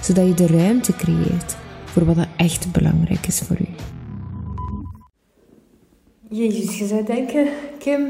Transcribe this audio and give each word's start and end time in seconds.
zodat 0.00 0.26
je 0.26 0.34
de 0.34 0.46
ruimte 0.46 0.92
creëert 0.92 1.56
voor 1.84 2.04
wat 2.04 2.26
echt 2.36 2.72
belangrijk 2.72 3.26
is 3.26 3.38
voor 3.38 3.56
u. 3.60 3.68
Jezus, 6.30 6.78
je 6.78 6.86
zou 6.86 7.04
denken, 7.04 7.48
Kim, 7.78 8.00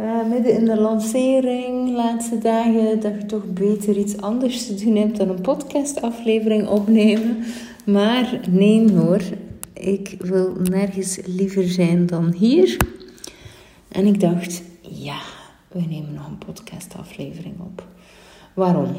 uh, 0.00 0.26
midden 0.28 0.52
in 0.52 0.64
de 0.64 0.80
lancering, 0.80 1.90
laatste 1.90 2.38
dagen, 2.38 3.00
dat 3.00 3.12
je 3.20 3.26
toch 3.26 3.44
beter 3.52 3.96
iets 3.96 4.20
anders 4.20 4.66
te 4.66 4.74
doen 4.74 4.96
hebt 4.96 5.16
dan 5.16 5.28
een 5.28 5.40
podcastaflevering 5.40 6.68
opnemen. 6.68 7.44
Maar 7.84 8.40
nee 8.50 8.92
hoor, 8.92 9.20
ik 9.72 10.14
wil 10.18 10.52
nergens 10.70 11.18
liever 11.24 11.68
zijn 11.68 12.06
dan 12.06 12.32
hier. 12.32 12.76
En 13.88 14.06
ik 14.06 14.20
dacht, 14.20 14.62
ja, 14.80 15.18
we 15.68 15.80
nemen 15.80 16.14
nog 16.14 16.26
een 16.26 16.38
podcastaflevering 16.38 17.54
op. 17.60 17.86
Waarom? 18.54 18.96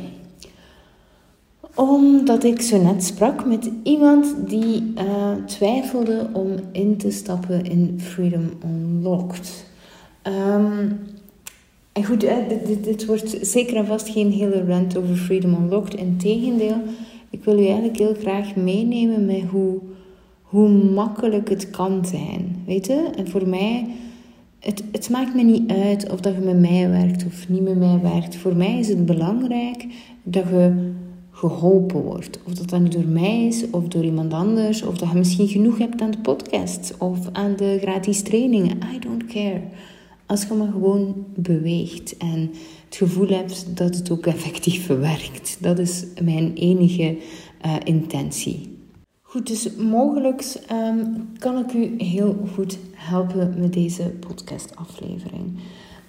Omdat 1.78 2.44
ik 2.44 2.61
zo 2.61 2.81
net 2.81 3.03
sprak 3.03 3.45
met 3.45 3.70
iemand 3.83 4.36
die 4.47 4.94
uh, 4.95 5.31
twijfelde 5.45 6.30
om 6.33 6.47
in 6.72 6.97
te 6.97 7.11
stappen 7.11 7.64
in 7.64 8.00
Freedom 8.00 8.50
Unlocked. 8.66 9.66
Um, 10.23 11.00
en 11.92 12.05
goed, 12.05 12.20
dit, 12.20 12.66
dit, 12.66 12.83
dit, 12.83 13.05
wordt 13.05 13.38
zeker 13.42 13.75
en 13.75 13.86
vast 13.86 14.09
geen 14.09 14.31
hele 14.31 14.66
rant 14.66 14.98
over 14.98 15.16
Freedom 15.16 15.53
Unlocked. 15.53 15.94
Integendeel, 15.94 16.81
ik 17.30 17.44
wil 17.44 17.59
u 17.59 17.66
eigenlijk 17.66 17.98
heel 17.98 18.16
graag 18.20 18.55
meenemen 18.55 19.25
met 19.25 19.42
hoe, 19.50 19.80
hoe 20.42 20.70
makkelijk 20.70 21.50
het 21.50 21.70
kan 21.70 22.05
zijn. 22.05 22.64
Weet 22.66 22.88
je? 22.88 23.09
En 23.17 23.28
voor 23.28 23.48
mij, 23.48 23.88
het, 24.59 24.83
het 24.92 25.09
maakt 25.09 25.36
me 25.36 25.42
niet 25.42 25.72
uit 25.72 26.11
of 26.11 26.20
dat 26.20 26.33
je 26.33 26.42
met 26.42 26.59
mij 26.59 26.89
werkt 26.89 27.25
of 27.25 27.50
niet 27.50 27.64
met 27.64 27.78
mij 27.78 28.00
werkt. 28.02 28.36
Voor 28.36 28.55
mij 28.55 28.80
is 28.80 28.88
het 28.88 29.05
belangrijk 29.05 29.86
dat 30.23 30.44
je 30.50 30.92
geholpen 31.38 32.02
wordt. 32.02 32.39
Of 32.43 32.53
dat 32.53 32.69
dan 32.69 32.89
door 32.89 33.07
mij 33.07 33.45
is 33.45 33.69
of 33.69 33.88
door 33.88 34.03
iemand 34.03 34.33
anders. 34.33 34.83
Of 34.83 34.97
dat 34.97 35.09
je 35.09 35.17
misschien 35.17 35.47
genoeg 35.47 35.77
hebt 35.77 36.02
aan 36.02 36.11
de 36.11 36.17
podcast 36.17 36.95
of 36.97 37.19
aan 37.31 37.55
de 37.55 37.77
gratis 37.81 38.21
trainingen. 38.21 38.77
I 38.95 38.99
don't 38.99 39.25
care. 39.25 39.61
Als 40.25 40.45
je 40.47 40.53
maar 40.53 40.71
gewoon 40.71 41.25
beweegt 41.35 42.17
en 42.17 42.52
het 42.85 42.95
gevoel 42.95 43.27
hebt 43.27 43.77
dat 43.77 43.95
het 43.95 44.11
ook 44.11 44.25
effectief 44.25 44.88
werkt. 45.11 45.58
Dat 45.59 45.80
is 45.80 46.05
mijn 46.23 46.53
enige 46.53 47.17
uh, 47.65 47.75
intentie. 47.83 48.75
Goed, 49.21 49.47
dus 49.47 49.75
mogelijk 49.75 50.43
um, 50.71 51.30
kan 51.38 51.58
ik 51.58 51.73
u 51.73 52.03
heel 52.03 52.35
goed 52.53 52.77
helpen 52.93 53.55
met 53.58 53.73
deze 53.73 54.03
podcastaflevering. 54.03 55.59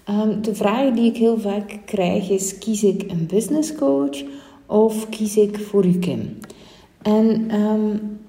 Um, 0.09 0.41
de 0.41 0.55
vraag 0.55 0.93
die 0.93 1.05
ik 1.05 1.17
heel 1.17 1.39
vaak 1.39 1.79
krijg 1.85 2.29
is: 2.29 2.57
kies 2.57 2.83
ik 2.83 3.11
een 3.11 3.25
business 3.25 3.75
coach 3.75 4.23
of 4.69 5.09
kies 5.09 5.37
ik 5.37 5.57
voor 5.57 5.85
u 5.85 5.99
Kim? 5.99 6.37
En 7.01 7.55
um, 7.55 8.19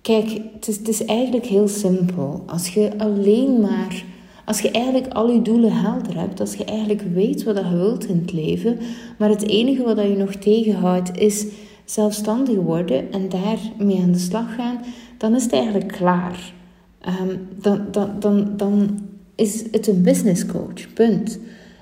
kijk, 0.00 0.40
het 0.54 0.68
is, 0.68 0.76
het 0.76 0.88
is 0.88 1.04
eigenlijk 1.04 1.46
heel 1.46 1.68
simpel. 1.68 2.42
Als 2.46 2.74
je 2.74 2.98
alleen 2.98 3.60
maar 3.60 4.04
als 4.50 4.60
je 4.60 4.70
eigenlijk 4.70 5.12
al 5.12 5.30
je 5.30 5.42
doelen 5.42 5.72
helder 5.72 6.18
hebt, 6.18 6.40
als 6.40 6.54
je 6.54 6.64
eigenlijk 6.64 7.02
weet 7.14 7.42
wat 7.42 7.56
je 7.56 7.76
wilt 7.76 8.08
in 8.08 8.18
het 8.18 8.32
leven, 8.32 8.78
maar 9.18 9.28
het 9.28 9.48
enige 9.48 9.82
wat 9.82 9.96
je 9.96 10.16
nog 10.16 10.34
tegenhoudt 10.34 11.16
is 11.16 11.46
zelfstandig 11.84 12.56
worden 12.56 13.12
en 13.12 13.28
daarmee 13.28 14.00
aan 14.00 14.12
de 14.12 14.18
slag 14.18 14.54
gaan, 14.54 14.80
dan 15.18 15.34
is 15.34 15.42
het 15.42 15.52
eigenlijk 15.52 15.92
klaar. 15.92 16.52
Um, 17.22 17.48
dan, 17.60 17.86
dan, 17.90 18.10
dan, 18.18 18.52
dan 18.56 18.98
is 19.34 19.64
het 19.70 19.86
een 19.86 20.02
business 20.02 20.46
coach, 20.46 20.92
punt. 20.94 21.38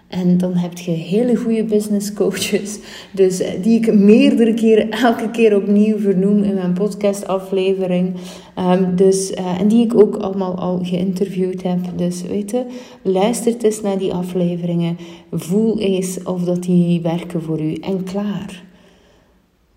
En 0.08 0.38
dan 0.38 0.54
heb 0.54 0.78
je 0.78 0.91
hele 0.91 1.36
goede 1.36 1.64
business 1.64 2.12
coaches, 2.12 2.78
dus 3.12 3.41
eh, 3.41 3.62
die 3.62 3.76
ik 3.76 3.94
meerdere 3.94 4.54
keren, 4.54 4.91
elke 4.91 5.30
keer 5.30 5.56
opnieuw 5.56 5.98
vernoem 5.98 6.42
in 6.42 6.54
mijn 6.54 6.72
podcastaflevering. 6.72 8.14
Um, 8.58 8.96
dus, 8.96 9.30
uh, 9.30 9.60
en 9.60 9.69
die 9.69 9.84
ik 9.84 9.94
ook 9.94 10.16
allemaal 10.16 10.54
al 10.54 10.78
geïnterviewd 10.82 11.62
heb. 11.62 11.78
Dus 11.96 12.22
weet 12.22 12.50
je, 12.50 12.64
luister 13.02 13.54
eens 13.62 13.80
naar 13.80 13.98
die 13.98 14.12
afleveringen. 14.12 14.96
Voel 15.32 15.78
eens 15.78 16.22
of 16.22 16.44
dat 16.44 16.62
die 16.62 17.00
werken 17.00 17.42
voor 17.42 17.60
u. 17.60 17.75
En 17.75 18.04
klaar. 18.04 18.64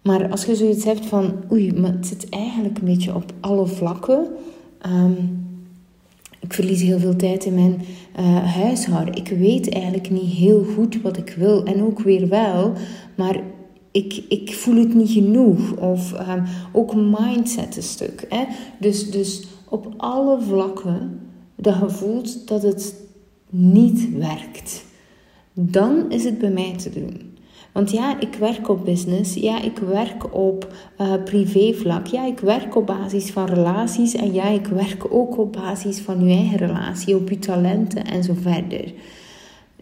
Maar 0.01 0.29
als 0.29 0.45
je 0.45 0.55
zoiets 0.55 0.83
hebt 0.83 1.05
van, 1.05 1.33
oei, 1.51 1.73
maar 1.73 1.91
het 1.91 2.07
zit 2.07 2.29
eigenlijk 2.29 2.77
een 2.77 2.85
beetje 2.85 3.15
op 3.15 3.33
alle 3.39 3.67
vlakken. 3.67 4.27
Um, 4.85 5.39
ik 6.39 6.53
verlies 6.53 6.81
heel 6.81 6.99
veel 6.99 7.15
tijd 7.15 7.45
in 7.45 7.53
mijn 7.53 7.81
uh, 8.19 8.53
huishouden. 8.55 9.15
Ik 9.15 9.27
weet 9.27 9.73
eigenlijk 9.73 10.09
niet 10.09 10.33
heel 10.33 10.63
goed 10.63 11.01
wat 11.01 11.17
ik 11.17 11.35
wil. 11.37 11.63
En 11.63 11.83
ook 11.83 11.99
weer 11.99 12.27
wel, 12.27 12.73
maar 13.15 13.41
ik, 13.91 14.23
ik 14.29 14.53
voel 14.53 14.75
het 14.75 14.93
niet 14.93 15.11
genoeg. 15.11 15.75
Of 15.77 16.13
um, 16.13 16.43
ook 16.71 16.95
mindset 16.95 17.75
een 17.75 17.83
stuk. 17.83 18.25
Hè? 18.29 18.45
Dus, 18.79 19.11
dus 19.11 19.47
op 19.69 19.93
alle 19.97 20.41
vlakken 20.41 21.19
dat 21.55 21.75
je 21.99 22.43
dat 22.45 22.63
het 22.63 22.95
niet 23.49 24.17
werkt. 24.17 24.83
Dan 25.53 26.11
is 26.11 26.23
het 26.23 26.37
bij 26.37 26.51
mij 26.51 26.73
te 26.77 26.89
doen. 26.89 27.30
Want 27.71 27.91
ja, 27.91 28.19
ik 28.19 28.35
werk 28.35 28.69
op 28.69 28.85
business. 28.85 29.33
Ja, 29.33 29.61
ik 29.61 29.77
werk 29.77 30.35
op 30.35 30.73
uh, 31.01 31.13
privévlak. 31.25 32.07
Ja, 32.07 32.25
ik 32.25 32.39
werk 32.39 32.75
op 32.75 32.85
basis 32.85 33.31
van 33.31 33.45
relaties. 33.45 34.13
En 34.15 34.33
ja, 34.33 34.47
ik 34.47 34.65
werk 34.65 35.05
ook 35.09 35.37
op 35.37 35.53
basis 35.53 35.99
van 35.99 36.27
je 36.27 36.35
eigen 36.35 36.57
relatie, 36.57 37.15
op 37.15 37.29
je 37.29 37.39
talenten 37.39 38.05
en 38.05 38.23
zo 38.23 38.33
verder. 38.41 38.93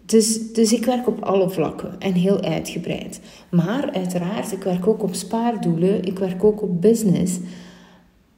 Dus, 0.06 0.52
dus 0.52 0.72
ik 0.72 0.84
werk 0.84 1.06
op 1.06 1.22
alle 1.22 1.50
vlakken 1.50 1.94
en 1.98 2.12
heel 2.12 2.40
uitgebreid. 2.40 3.20
Maar 3.48 3.90
uiteraard, 3.92 4.52
ik 4.52 4.62
werk 4.62 4.86
ook 4.86 5.02
op 5.02 5.14
spaardoelen. 5.14 6.04
Ik 6.04 6.18
werk 6.18 6.44
ook 6.44 6.62
op 6.62 6.80
business. 6.80 7.38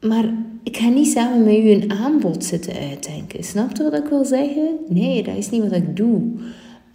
Maar 0.00 0.32
ik 0.62 0.76
ga 0.76 0.88
niet 0.88 1.08
samen 1.08 1.44
met 1.44 1.56
u 1.56 1.70
een 1.70 1.92
aanbod 1.92 2.44
zitten 2.44 2.74
uitdenken. 2.90 3.44
Snap 3.44 3.76
je 3.76 3.82
wat 3.82 3.94
ik 3.94 4.08
wil 4.08 4.24
zeggen? 4.24 4.68
Nee, 4.88 5.22
dat 5.22 5.36
is 5.36 5.50
niet 5.50 5.62
wat 5.62 5.72
ik 5.72 5.96
doe. 5.96 6.20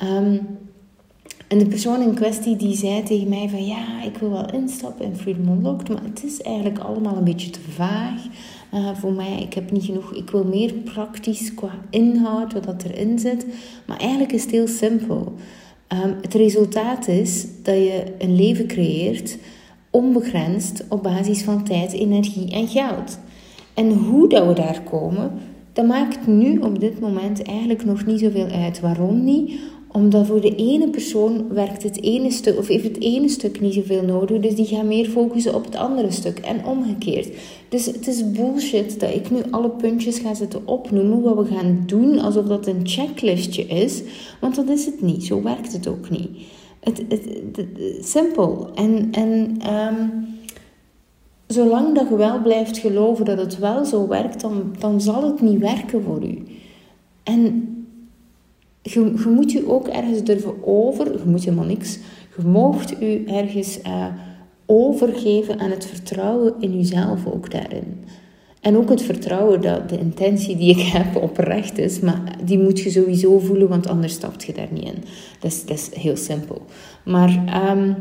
Um, 0.03 0.39
en 1.47 1.57
de 1.57 1.67
persoon 1.67 2.01
in 2.01 2.13
kwestie 2.13 2.55
die 2.55 2.75
zei 2.75 3.03
tegen 3.03 3.29
mij 3.29 3.49
van 3.49 3.65
ja, 3.65 4.03
ik 4.03 4.17
wil 4.17 4.29
wel 4.29 4.51
instappen 4.51 5.05
in 5.05 5.15
Freedom 5.15 5.47
Unlocked, 5.47 5.89
maar 5.89 6.03
het 6.03 6.23
is 6.23 6.41
eigenlijk 6.41 6.79
allemaal 6.79 7.17
een 7.17 7.23
beetje 7.23 7.49
te 7.49 7.59
vaag 7.75 8.25
uh, 8.73 8.89
voor 8.95 9.11
mij. 9.11 9.41
Ik 9.41 9.53
heb 9.53 9.71
niet 9.71 9.83
genoeg, 9.83 10.13
ik 10.13 10.29
wil 10.29 10.43
meer 10.43 10.73
praktisch 10.73 11.53
qua 11.53 11.71
inhoud, 11.89 12.53
wat 12.53 12.63
dat 12.63 12.83
erin 12.83 13.19
zit. 13.19 13.45
Maar 13.85 13.97
eigenlijk 13.97 14.31
is 14.31 14.41
het 14.41 14.51
heel 14.51 14.67
simpel. 14.67 15.33
Um, 16.03 16.15
het 16.21 16.33
resultaat 16.33 17.07
is 17.07 17.45
dat 17.63 17.75
je 17.75 18.03
een 18.17 18.35
leven 18.35 18.67
creëert, 18.67 19.37
onbegrensd, 19.89 20.85
op 20.89 21.03
basis 21.03 21.41
van 21.41 21.63
tijd, 21.63 21.91
energie 21.91 22.51
en 22.51 22.67
geld. 22.67 23.19
En 23.73 23.91
hoe 23.91 24.29
dat 24.29 24.47
we 24.47 24.53
daar 24.53 24.81
komen, 24.81 25.31
dat 25.73 25.85
maakt 25.85 26.27
nu 26.27 26.57
op 26.57 26.79
dit 26.79 26.99
moment 26.99 27.43
eigenlijk 27.43 27.85
nog 27.85 28.05
niet 28.05 28.19
zoveel 28.19 28.47
uit. 28.47 28.79
Waarom 28.79 29.23
niet? 29.23 29.59
Omdat 29.97 30.25
voor 30.25 30.41
de 30.41 30.55
ene 30.55 30.89
persoon 30.89 31.47
werkt 31.53 31.83
het 31.83 32.01
ene 32.01 32.31
stuk, 32.31 32.57
of 32.57 32.67
heeft 32.67 32.83
het 32.83 33.01
ene 33.01 33.29
stuk 33.29 33.59
niet 33.61 33.73
zoveel 33.73 34.03
nodig, 34.03 34.39
dus 34.39 34.55
die 34.55 34.65
gaan 34.65 34.87
meer 34.87 35.05
focussen 35.05 35.55
op 35.55 35.65
het 35.65 35.75
andere 35.75 36.11
stuk 36.11 36.39
en 36.39 36.65
omgekeerd. 36.65 37.29
Dus 37.69 37.85
het 37.85 38.07
is 38.07 38.31
bullshit 38.31 38.99
dat 38.99 39.13
ik 39.15 39.31
nu 39.31 39.41
alle 39.51 39.69
puntjes 39.69 40.19
ga 40.19 40.33
zitten 40.33 40.67
opnoemen 40.67 41.21
wat 41.21 41.47
we 41.47 41.55
gaan 41.55 41.83
doen 41.85 42.19
alsof 42.19 42.45
dat 42.45 42.67
een 42.67 42.81
checklistje 42.83 43.65
is, 43.65 44.01
want 44.41 44.55
dat 44.55 44.69
is 44.69 44.85
het 44.85 45.01
niet. 45.01 45.23
Zo 45.23 45.41
werkt 45.41 45.73
het 45.73 45.87
ook 45.87 46.09
niet. 46.09 46.29
Het, 46.79 47.03
het, 47.09 47.65
simpel. 48.01 48.69
En, 48.75 49.07
en 49.11 49.59
um, 49.73 50.25
zolang 51.47 51.95
dat 51.95 52.09
je 52.09 52.15
wel 52.15 52.41
blijft 52.41 52.77
geloven 52.77 53.25
dat 53.25 53.37
het 53.37 53.59
wel 53.59 53.85
zo 53.85 54.07
werkt, 54.07 54.41
dan, 54.41 54.75
dan 54.79 55.01
zal 55.01 55.23
het 55.23 55.41
niet 55.41 55.59
werken 55.59 56.03
voor 56.03 56.23
u. 56.23 56.43
En 57.23 57.71
je, 58.93 59.13
je 59.23 59.29
moet 59.29 59.51
je 59.51 59.69
ook 59.69 59.87
ergens 59.87 60.23
durven 60.23 60.53
over, 60.65 61.11
je 61.11 61.25
moet 61.25 61.43
helemaal 61.43 61.65
niks, 61.65 61.99
je 62.37 62.47
moogt 62.47 63.01
u 63.01 63.23
ergens 63.25 63.79
uh, 63.87 64.05
overgeven 64.65 65.59
aan 65.59 65.69
het 65.69 65.85
vertrouwen 65.85 66.53
in 66.59 66.77
jezelf 66.77 67.25
ook 67.25 67.51
daarin. 67.51 68.05
En 68.61 68.77
ook 68.77 68.89
het 68.89 69.01
vertrouwen 69.01 69.61
dat 69.61 69.89
de 69.89 69.99
intentie 69.99 70.57
die 70.57 70.69
ik 70.69 70.81
heb 70.81 71.15
oprecht 71.15 71.77
is, 71.77 71.99
maar 71.99 72.37
die 72.43 72.59
moet 72.59 72.79
je 72.79 72.89
sowieso 72.89 73.39
voelen, 73.39 73.67
want 73.67 73.87
anders 73.87 74.13
stapt 74.13 74.43
je 74.43 74.53
daar 74.53 74.67
niet 74.71 74.83
in. 74.83 75.03
Dat 75.39 75.51
is, 75.51 75.65
dat 75.65 75.77
is 75.77 75.89
heel 76.01 76.17
simpel. 76.17 76.61
Maar 77.05 77.61
um, 77.71 77.95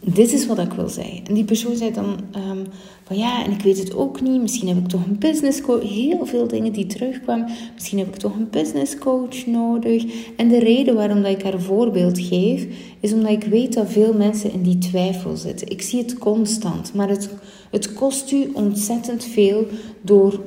dit 0.00 0.32
is 0.32 0.46
wat 0.46 0.58
ik 0.58 0.72
wil 0.72 0.88
zeggen. 0.88 1.24
En 1.24 1.34
die 1.34 1.44
persoon 1.44 1.76
zei 1.76 1.92
dan 1.92 2.20
ehm, 2.32 2.64
van 3.06 3.16
ja, 3.16 3.44
en 3.44 3.50
ik 3.50 3.60
weet 3.60 3.78
het 3.78 3.94
ook 3.94 4.20
niet. 4.20 4.40
Misschien 4.40 4.68
heb 4.68 4.76
ik 4.76 4.88
toch 4.88 5.04
een 5.06 5.18
business 5.18 5.60
coach. 5.60 5.82
Heel 5.82 6.26
veel 6.26 6.48
dingen 6.48 6.72
die 6.72 6.86
terugkwamen. 6.86 7.50
Misschien 7.74 7.98
heb 7.98 8.06
ik 8.06 8.16
toch 8.16 8.34
een 8.34 8.50
business 8.50 8.98
coach 8.98 9.46
nodig. 9.46 10.04
En 10.36 10.48
de 10.48 10.58
reden 10.58 10.94
waarom 10.94 11.22
dat 11.22 11.30
ik 11.30 11.42
haar 11.42 11.60
voorbeeld 11.60 12.18
geef, 12.18 12.66
is 13.00 13.12
omdat 13.12 13.30
ik 13.30 13.44
weet 13.44 13.72
dat 13.72 13.90
veel 13.90 14.14
mensen 14.14 14.52
in 14.52 14.62
die 14.62 14.78
twijfel 14.78 15.36
zitten. 15.36 15.70
Ik 15.70 15.82
zie 15.82 15.98
het 15.98 16.18
constant, 16.18 16.94
maar 16.94 17.08
het, 17.08 17.30
het 17.70 17.92
kost 17.92 18.32
u 18.32 18.50
ontzettend 18.52 19.24
veel 19.24 19.66
door 20.00 20.40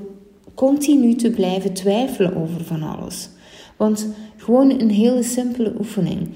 continu 0.53 1.15
te 1.15 1.29
blijven 1.29 1.73
twijfelen 1.73 2.35
over 2.35 2.63
van 2.63 2.83
alles. 2.83 3.29
Want 3.77 4.07
gewoon 4.37 4.69
een 4.69 4.91
hele 4.91 5.23
simpele 5.23 5.73
oefening. 5.77 6.29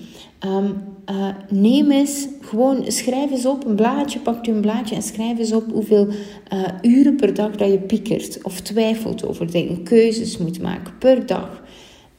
Um, 0.45 0.75
uh, 1.11 1.27
neem 1.49 1.91
eens, 1.91 2.27
gewoon 2.41 2.83
schrijf 2.91 3.31
eens 3.31 3.45
op 3.45 3.65
een 3.65 3.75
blaadje, 3.75 4.19
pak 4.19 4.47
u 4.47 4.51
een 4.51 4.61
blaadje 4.61 4.95
en 4.95 5.01
schrijf 5.01 5.39
eens 5.39 5.53
op 5.53 5.71
hoeveel 5.71 6.07
uh, 6.53 6.67
uren 6.81 7.15
per 7.15 7.33
dag 7.33 7.51
dat 7.55 7.71
je 7.71 7.79
piekert 7.79 8.43
of 8.43 8.61
twijfelt 8.61 9.27
over 9.27 9.51
dingen, 9.51 9.83
keuzes 9.83 10.37
moet 10.37 10.61
maken 10.61 10.97
per 10.97 11.25
dag. 11.25 11.63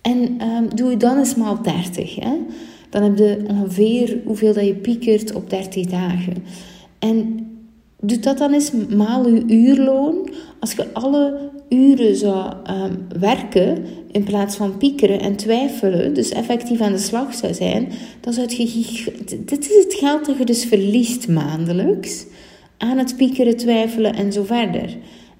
En 0.00 0.48
um, 0.48 0.74
doe 0.74 0.90
je 0.90 0.96
dan 0.96 1.18
eens 1.18 1.34
maal 1.34 1.62
30. 1.62 2.14
Hè? 2.14 2.36
Dan 2.90 3.02
heb 3.02 3.18
je 3.18 3.44
ongeveer 3.48 4.20
hoeveel 4.24 4.52
dat 4.52 4.66
je 4.66 4.74
piekert 4.74 5.34
op 5.34 5.50
30 5.50 5.86
dagen. 5.86 6.34
En 6.98 7.43
doe 8.06 8.18
dat 8.18 8.38
dan 8.38 8.52
eens 8.52 8.70
maal 8.96 9.28
je 9.28 9.44
uurloon. 9.46 10.30
Als 10.60 10.72
je 10.72 10.92
alle 10.92 11.50
uren 11.68 12.16
zou 12.16 12.52
um, 12.70 13.06
werken 13.20 13.84
in 14.12 14.24
plaats 14.24 14.56
van 14.56 14.76
piekeren 14.76 15.20
en 15.20 15.36
twijfelen, 15.36 16.14
dus 16.14 16.30
effectief 16.30 16.80
aan 16.80 16.92
de 16.92 16.98
slag 16.98 17.34
zou 17.34 17.54
zijn, 17.54 17.88
dan 18.20 18.32
zou 18.32 18.46
je. 18.48 19.12
Dit 19.44 19.70
is 19.70 19.84
het 19.84 19.94
geld 19.94 20.26
dat 20.26 20.36
je 20.36 20.44
dus 20.44 20.64
verliest 20.64 21.28
maandelijks 21.28 22.26
aan 22.78 22.98
het 22.98 23.16
piekeren, 23.16 23.56
twijfelen 23.56 24.14
en 24.14 24.32
zo 24.32 24.44
verder. 24.44 24.96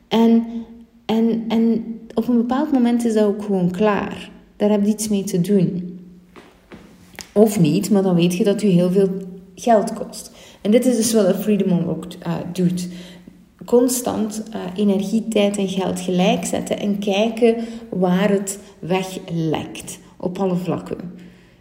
En, 0.08 0.44
en, 1.06 1.44
en 1.49 1.84
op 2.14 2.28
een 2.28 2.37
bepaald 2.37 2.72
moment 2.72 3.05
is 3.05 3.14
dat 3.14 3.25
ook 3.25 3.43
gewoon 3.43 3.70
klaar. 3.70 4.31
Daar 4.56 4.70
heb 4.70 4.82
je 4.82 4.88
iets 4.88 5.08
mee 5.08 5.25
te 5.25 5.40
doen. 5.40 5.99
Of 7.32 7.61
niet, 7.61 7.90
maar 7.90 8.02
dan 8.02 8.14
weet 8.14 8.37
je 8.37 8.44
dat 8.44 8.62
u 8.62 8.66
heel 8.66 8.90
veel 8.90 9.08
geld 9.55 9.93
kost. 9.93 10.31
En 10.64 10.70
dit 10.70 10.87
is 10.87 10.96
dus 10.96 11.12
wat 11.12 11.37
Freedom 11.37 11.78
Unlocked 11.78 12.19
uh, 12.26 12.34
doet 12.52 12.88
constant 13.64 14.43
uh, 14.49 14.61
energie, 14.76 15.28
tijd 15.28 15.56
en 15.56 15.69
geld 15.69 16.00
gelijk 16.00 16.44
zetten 16.44 16.78
en 16.78 16.99
kijken 16.99 17.56
waar 17.90 18.31
het 18.31 18.58
weglekt 18.78 19.99
op 20.16 20.38
alle 20.38 20.56
vlakken. 20.56 20.96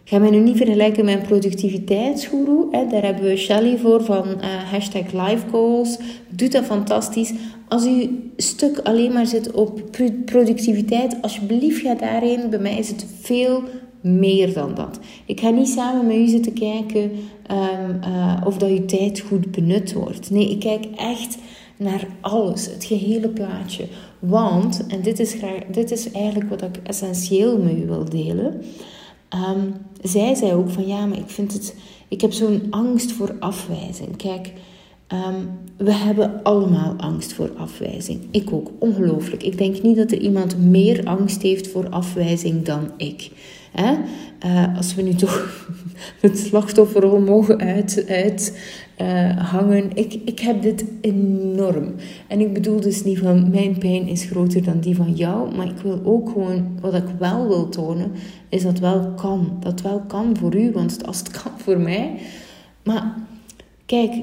Ga 0.04 0.18
mij 0.18 0.30
nu 0.30 0.38
niet 0.38 0.56
vergelijken 0.56 1.04
met 1.04 1.14
een 1.14 1.26
productiviteitsguru. 1.26 2.68
Hè. 2.70 2.86
Daar 2.86 3.02
hebben 3.02 3.24
we 3.24 3.36
Shelly 3.36 3.78
voor 3.78 4.04
van 4.04 4.26
uh, 4.26 4.44
hashtag 4.70 5.12
LifeGoals. 5.12 5.98
Doet 6.28 6.52
dat 6.52 6.64
fantastisch. 6.64 7.32
Als 7.68 7.86
uw 7.86 8.08
stuk 8.36 8.78
alleen 8.78 9.12
maar 9.12 9.26
zit 9.26 9.50
op 9.50 9.80
productiviteit, 10.24 11.16
alsjeblieft 11.22 11.80
ga 11.80 11.94
daarheen. 11.94 12.50
Bij 12.50 12.58
mij 12.58 12.78
is 12.78 12.88
het 12.88 13.06
veel 13.20 13.62
meer 14.04 14.52
dan 14.52 14.74
dat. 14.74 14.98
Ik 15.26 15.40
ga 15.40 15.50
niet 15.50 15.68
samen 15.68 16.06
met 16.06 16.16
u 16.16 16.26
zitten 16.26 16.52
kijken 16.52 17.02
um, 17.02 18.00
uh, 18.04 18.40
of 18.44 18.58
dat 18.58 18.70
je 18.70 18.84
tijd 18.84 19.20
goed 19.20 19.50
benut 19.50 19.92
wordt. 19.92 20.30
Nee, 20.30 20.50
ik 20.50 20.60
kijk 20.60 20.86
echt 20.96 21.38
naar 21.76 22.06
alles, 22.20 22.66
het 22.66 22.84
gehele 22.84 23.28
plaatje. 23.28 23.86
Want, 24.18 24.86
en 24.88 25.02
dit 25.02 25.18
is, 25.18 25.32
graag, 25.32 25.58
dit 25.70 25.90
is 25.90 26.10
eigenlijk 26.10 26.50
wat 26.50 26.62
ik 26.62 26.80
essentieel 26.82 27.58
met 27.58 27.76
u 27.76 27.86
wil 27.86 28.04
delen. 28.04 28.62
Um, 29.54 29.74
zij 30.02 30.34
zei 30.34 30.52
ook 30.52 30.70
van 30.70 30.86
ja, 30.86 31.06
maar 31.06 31.18
ik 31.18 31.30
vind 31.30 31.52
het, 31.52 31.76
ik 32.08 32.20
heb 32.20 32.32
zo'n 32.32 32.66
angst 32.70 33.12
voor 33.12 33.36
afwijzing. 33.38 34.16
Kijk, 34.16 34.52
um, 35.08 35.48
we 35.76 35.92
hebben 35.92 36.42
allemaal 36.42 36.94
angst 36.96 37.32
voor 37.32 37.50
afwijzing. 37.56 38.20
Ik 38.30 38.52
ook, 38.52 38.70
ongelooflijk. 38.78 39.42
Ik 39.42 39.58
denk 39.58 39.82
niet 39.82 39.96
dat 39.96 40.12
er 40.12 40.20
iemand 40.20 40.58
meer 40.58 41.04
angst 41.04 41.42
heeft 41.42 41.68
voor 41.68 41.88
afwijzing 41.88 42.64
dan 42.64 42.90
ik. 42.96 43.30
Uh, 43.76 44.76
als 44.76 44.94
we 44.94 45.02
nu 45.02 45.14
toch 45.14 45.66
het 46.20 46.38
slachtofferrol 46.38 47.20
mogen 47.20 47.58
uit, 47.58 48.04
uit 48.08 48.58
uh, 49.00 49.50
hangen. 49.50 49.90
Ik, 49.94 50.14
ik 50.24 50.38
heb 50.40 50.62
dit 50.62 50.84
enorm. 51.00 51.94
En 52.28 52.40
ik 52.40 52.52
bedoel 52.52 52.80
dus 52.80 53.04
niet 53.04 53.18
van 53.18 53.50
mijn 53.50 53.78
pijn 53.78 54.08
is 54.08 54.24
groter 54.24 54.64
dan 54.64 54.80
die 54.80 54.96
van 54.96 55.12
jou. 55.12 55.56
Maar 55.56 55.66
ik 55.66 55.78
wil 55.82 56.00
ook 56.04 56.28
gewoon, 56.28 56.78
wat 56.80 56.94
ik 56.94 57.08
wel 57.18 57.48
wil 57.48 57.68
tonen, 57.68 58.12
is 58.48 58.62
dat 58.62 58.78
wel 58.78 59.12
kan. 59.16 59.56
Dat 59.60 59.80
wel 59.80 60.00
kan 60.06 60.36
voor 60.36 60.56
u, 60.56 60.70
want 60.72 61.06
als 61.06 61.18
het 61.18 61.30
kan 61.42 61.52
voor 61.56 61.78
mij. 61.78 62.18
Maar 62.82 63.16
kijk, 63.86 64.14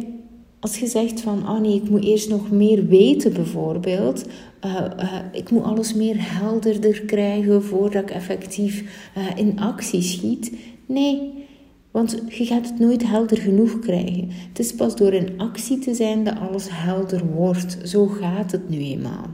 als 0.60 0.78
je 0.78 0.88
zegt 0.88 1.22
van, 1.22 1.50
oh 1.50 1.60
nee, 1.60 1.76
ik 1.76 1.90
moet 1.90 2.04
eerst 2.04 2.30
nog 2.30 2.52
meer 2.52 2.88
weten 2.88 3.34
bijvoorbeeld. 3.34 4.26
Uh, 4.66 4.86
uh, 5.00 5.14
ik 5.32 5.50
moet 5.50 5.64
alles 5.64 5.94
meer 5.94 6.16
helderder 6.18 7.02
krijgen 7.02 7.64
voordat 7.64 8.02
ik 8.02 8.10
effectief 8.10 8.84
uh, 9.18 9.24
in 9.36 9.60
actie 9.60 10.02
schiet. 10.02 10.52
Nee, 10.86 11.46
want 11.92 12.24
je 12.28 12.46
gaat 12.46 12.70
het 12.70 12.80
nooit 12.80 13.08
helder 13.08 13.38
genoeg 13.38 13.80
krijgen. 13.80 14.30
Het 14.50 14.60
is 14.60 14.76
pas 14.76 14.96
door 14.96 15.14
in 15.14 15.34
actie 15.38 15.80
te 15.80 15.94
zijn 15.94 16.24
dat 16.24 16.40
alles 16.50 16.68
helder 16.70 17.26
wordt. 17.26 17.78
Zo 17.84 18.08
gaat 18.08 18.52
het 18.52 18.70
nu 18.70 18.78
eenmaal. 18.78 19.26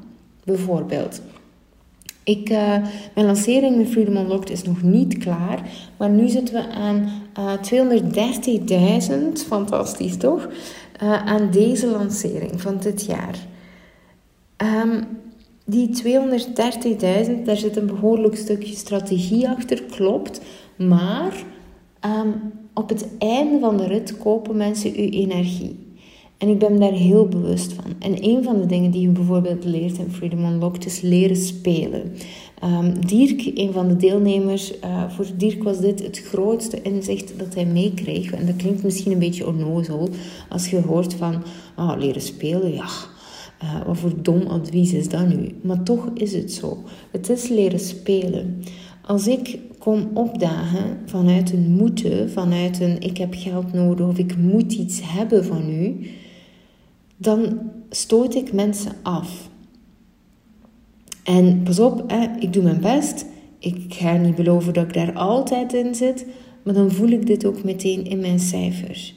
Bijvoorbeeld, 0.44 1.22
ik, 2.24 2.50
mijn 3.14 3.26
lancering 3.26 3.78
met 3.78 3.88
Freedom 3.88 4.16
Unlocked 4.16 4.50
is 4.50 4.64
nog 4.64 4.82
niet 4.82 5.18
klaar, 5.18 5.62
maar 5.98 6.10
nu 6.10 6.28
zitten 6.28 6.54
we 6.54 6.70
aan 6.70 7.10
uh, 7.40 7.54
230.000, 9.10 9.48
fantastisch 9.48 10.18
toch? 10.18 10.50
Aan 11.26 11.52
deze 11.52 11.88
lancering 11.88 12.62
van 12.62 12.78
dit 12.80 13.06
jaar. 13.06 13.36
Um, 14.58 15.17
die 15.68 15.90
230.000, 16.04 17.44
daar 17.44 17.58
zit 17.58 17.78
een 17.78 17.88
behoorlijk 17.88 18.36
stukje 18.36 18.76
strategie 18.76 19.50
achter, 19.50 19.84
klopt, 19.84 20.42
maar 20.76 21.46
Um, 22.06 22.52
op 22.74 22.90
het 22.90 23.08
einde 23.18 23.60
van 23.60 23.78
de 23.78 23.88
rit 23.88 24.18
kopen 24.18 24.58
mensen 24.58 24.94
uw 24.96 25.10
energie. 25.10 25.86
En 26.38 26.48
ik 26.48 26.60
ben 26.60 26.80
daar 26.80 26.92
heel 26.92 27.28
bewust 27.28 27.74
van. 27.74 27.86
En 28.00 28.24
een 28.24 28.44
van 28.44 28.60
de 28.60 28.66
dingen 28.66 28.92
die 28.92 29.02
je 29.02 29.08
bijvoorbeeld 29.08 29.66
leert 29.66 29.98
in 29.98 30.12
Freedom 30.12 30.46
Unlocked 30.46 30.86
is 30.86 31.02
leren 31.02 31.36
spelen. 31.36 32.12
Um, 32.64 33.06
Dirk, 33.06 33.52
een 33.56 33.72
van 33.74 33.88
de 33.88 33.96
deelnemers, 33.96 34.74
uh, 34.80 35.10
voor 35.10 35.26
Dirk 35.38 35.64
was 35.64 35.80
dit 35.80 36.04
het 36.04 36.20
grootste 36.20 36.82
inzicht 36.82 37.40
dat 37.40 37.54
hij 37.54 37.66
meekreeg. 37.66 38.32
En 38.32 38.46
dat 38.46 38.56
klinkt 38.56 38.84
misschien 38.84 39.12
een 39.12 39.20
beetje 39.20 39.48
onnozel 39.48 40.10
als 40.50 40.70
je 40.70 40.82
hoort 40.82 41.14
van 41.14 41.44
oh, 41.78 41.94
leren 41.98 42.22
spelen. 42.22 42.74
Ja, 42.74 42.88
uh, 43.64 43.86
wat 43.86 43.98
voor 43.98 44.22
dom 44.22 44.42
advies 44.42 44.94
is 44.94 45.10
dat 45.10 45.28
nu? 45.28 45.56
Maar 45.62 45.84
toch 45.84 46.10
is 46.14 46.34
het 46.34 46.52
zo. 46.52 46.84
Het 47.12 47.30
is 47.30 47.48
leren 47.48 47.80
spelen. 47.80 48.64
Als 49.02 49.28
ik 49.28 49.60
kom 49.80 50.10
opdagen 50.14 50.98
vanuit 51.06 51.54
een 51.54 51.72
moeten, 51.72 52.32
vanuit 52.32 52.80
een 52.80 53.02
ik 53.02 53.18
heb 53.18 53.34
geld 53.38 53.74
nodig 53.74 54.08
of 54.08 54.18
ik 54.18 54.38
moet 54.38 54.74
iets 54.74 55.00
hebben 55.04 55.46
van 55.46 55.70
u, 55.70 56.10
dan 57.18 57.60
stoot 57.90 58.36
ik 58.36 58.54
mensen 58.54 58.92
af. 59.04 59.50
En 61.24 61.64
pas 61.64 61.80
op, 61.80 62.04
hè, 62.08 62.28
ik 62.40 62.54
doe 62.54 62.64
mijn 62.64 62.82
best. 62.82 63.26
Ik 63.60 63.94
ga 63.94 64.18
niet 64.18 64.36
beloven 64.36 64.74
dat 64.74 64.84
ik 64.84 64.94
daar 64.94 65.14
altijd 65.14 65.74
in 65.74 65.96
zit, 65.96 66.26
maar 66.64 66.74
dan 66.74 66.92
voel 66.92 67.10
ik 67.10 67.26
dit 67.26 67.46
ook 67.46 67.64
meteen 67.64 68.06
in 68.06 68.20
mijn 68.20 68.40
cijfers. 68.40 69.17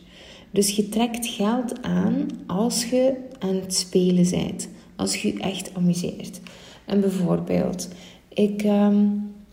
Dus 0.51 0.77
je 0.77 0.89
trekt 0.89 1.27
geld 1.27 1.83
aan 1.83 2.27
als 2.47 2.85
je 2.85 3.15
aan 3.39 3.55
het 3.55 3.75
spelen 3.75 4.31
bent, 4.31 4.69
als 4.97 5.23
je 5.23 5.33
je 5.33 5.41
echt 5.41 5.71
amuseert. 5.75 6.41
En 6.85 7.01
bijvoorbeeld, 7.01 7.89
ik. 8.29 8.63
Ehm, 8.63 9.07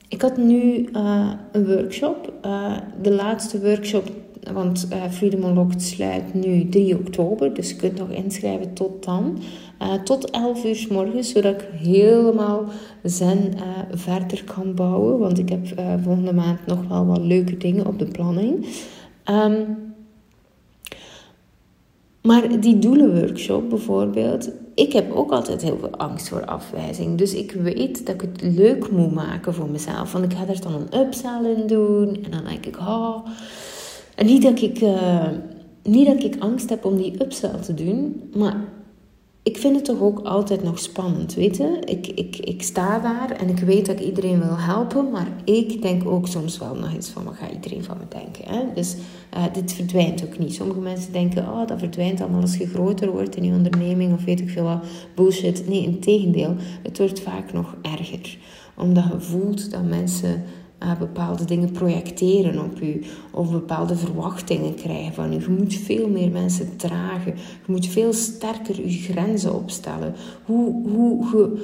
ik 0.10 0.22
had 0.22 0.38
nu 0.38 0.89
uh, 0.94 1.32
een 1.51 1.66
workshop. 1.66 2.34
Uh, 2.46 2.77
de 3.01 3.12
laatste 3.12 3.62
workshop, 3.62 4.12
want 4.54 4.88
uh, 4.94 5.12
Freedom 5.12 5.44
Unlocked 5.44 5.84
sluit 5.84 6.34
nu 6.34 6.70
3 6.70 6.98
oktober. 6.98 7.54
Dus 7.54 7.70
je 7.70 7.75
kunt 7.75 7.98
nog 7.98 8.10
inschrijven 8.10 8.74
tot 8.74 9.04
dan. 9.04 9.39
tot 10.04 10.30
11 10.30 10.66
uur 10.66 10.75
s 10.75 10.88
morgens, 10.88 11.30
zodat 11.30 11.54
ik 11.54 11.68
helemaal 11.72 12.66
zen 13.04 13.54
verder 13.92 14.44
kan 14.44 14.75
bouwen. 14.75 15.20
Want 15.20 15.39
ik 15.39 15.50
heb 15.50 15.68
volgende 16.04 16.34
maand 16.34 16.66
nog 16.66 16.88
wel 16.88 17.06
wat 17.06 17.22
leuke 17.22 17.58
dingen 17.58 17.86
op 17.86 18.00
de 18.00 18.08
planning. 18.08 18.66
Um, 19.30 19.87
maar 22.27 22.60
die 22.60 22.79
doelenworkshop 22.79 23.69
bijvoorbeeld, 23.69 24.50
ik 24.75 24.93
heb 24.93 25.12
ook 25.12 25.31
altijd 25.31 25.62
heel 25.62 25.77
veel 25.79 25.98
angst 25.98 26.29
voor 26.29 26.46
afwijzing. 26.46 27.17
Dus 27.17 27.34
ik 27.34 27.51
weet 27.51 28.05
dat 28.05 28.15
ik 28.15 28.22
het 28.22 28.41
leuk 28.41 28.91
moet 28.91 29.13
maken 29.13 29.53
voor 29.53 29.69
mezelf. 29.69 30.12
Want 30.12 30.25
ik 30.25 30.38
ga 30.38 30.48
er 30.48 30.62
dan 30.62 30.74
een 30.74 31.00
upsell 31.00 31.55
in 31.55 31.67
doen. 31.67 32.24
En 32.24 32.31
dan 32.31 32.43
denk 32.43 32.65
ik, 32.65 32.77
oh. 32.77 33.25
En 34.15 34.25
niet 34.25 34.41
dat 34.41 34.62
ik, 34.62 34.81
uh, 34.81 35.27
niet 35.84 36.05
dat 36.07 36.24
ik 36.24 36.36
angst 36.39 36.69
heb 36.69 36.86
om 36.86 36.98
die 36.98 37.24
upsell 37.24 37.60
te 37.62 37.74
doen, 37.74 38.29
maar 38.34 38.55
ik 39.48 39.58
vind 39.58 39.75
het 39.75 39.86
toch 39.86 40.01
ook 40.01 40.20
altijd 40.20 40.63
nog 40.63 40.80
spannend, 40.80 41.34
weet 41.34 41.58
je? 41.58 41.80
Ik, 41.86 42.08
ik, 42.08 42.38
ik 42.38 42.62
sta 42.62 43.00
daar 43.00 43.32
en 43.32 43.50
ik 43.50 43.60
weet 43.60 43.86
dat 43.86 44.00
ik 44.00 44.06
iedereen 44.06 44.39
wil 44.39 44.58
helpen, 44.58 45.10
maar 45.12 45.27
ik 45.44 45.82
denk 45.82 46.10
ook 46.10 46.27
soms 46.27 46.58
wel 46.58 46.75
nog 46.75 46.94
eens 46.94 47.10
van, 47.10 47.24
wat 47.24 47.34
gaat 47.36 47.51
iedereen 47.51 47.84
van 47.84 47.98
me 47.98 48.04
denken? 48.10 48.56
Hè? 48.56 48.74
Dus 48.74 48.96
uh, 49.36 49.44
dit 49.54 49.74
verdwijnt 49.74 50.24
ook 50.25 50.38
niet. 50.38 50.54
Sommige 50.54 50.80
mensen 50.80 51.12
denken, 51.12 51.44
oh, 51.44 51.68
dat 51.68 51.80
verdwijnt 51.80 52.22
allemaal 52.22 52.42
als 52.42 52.58
je 52.58 52.68
groter 52.68 53.12
wordt 53.12 53.36
in 53.36 53.44
je 53.44 53.54
onderneming 53.54 54.13
of 54.13 54.24
weet 54.24 54.39
ik 54.39 54.50
veel 54.50 54.63
wat, 54.63 54.84
bullshit. 55.16 55.68
Nee, 55.68 55.84
in 55.84 56.00
tegendeel, 56.00 56.56
het 56.84 56.98
wordt 56.98 57.20
vaak 57.20 57.54
nog 57.54 57.75
erger. 57.82 58.38
Omdat 58.75 59.04
je 59.04 59.20
voelt 59.20 59.72
dat 59.72 59.84
mensen 59.84 60.44
uh, 60.84 60.98
bepaalde 61.00 61.46
dingen 61.46 61.72
projecteren 61.72 62.63
op 62.63 62.81
u 62.81 63.03
of 63.31 63.51
bepaalde 63.51 63.96
verwachtingen 63.96 64.75
krijgen 64.75 65.13
van 65.13 65.34
u. 65.34 65.39
Je 65.39 65.55
moet 65.57 65.74
veel 65.74 66.10
meer 66.10 66.31
mensen 66.31 66.77
dragen. 66.77 67.34
Je 67.36 67.72
moet 67.72 67.88
veel 67.88 68.13
sterker 68.13 68.88
je 68.88 68.98
grenzen 68.98 69.53
opstellen. 69.55 70.13
Hoe, 70.46 70.89
hoe, 70.89 71.25
hoe 71.25 71.60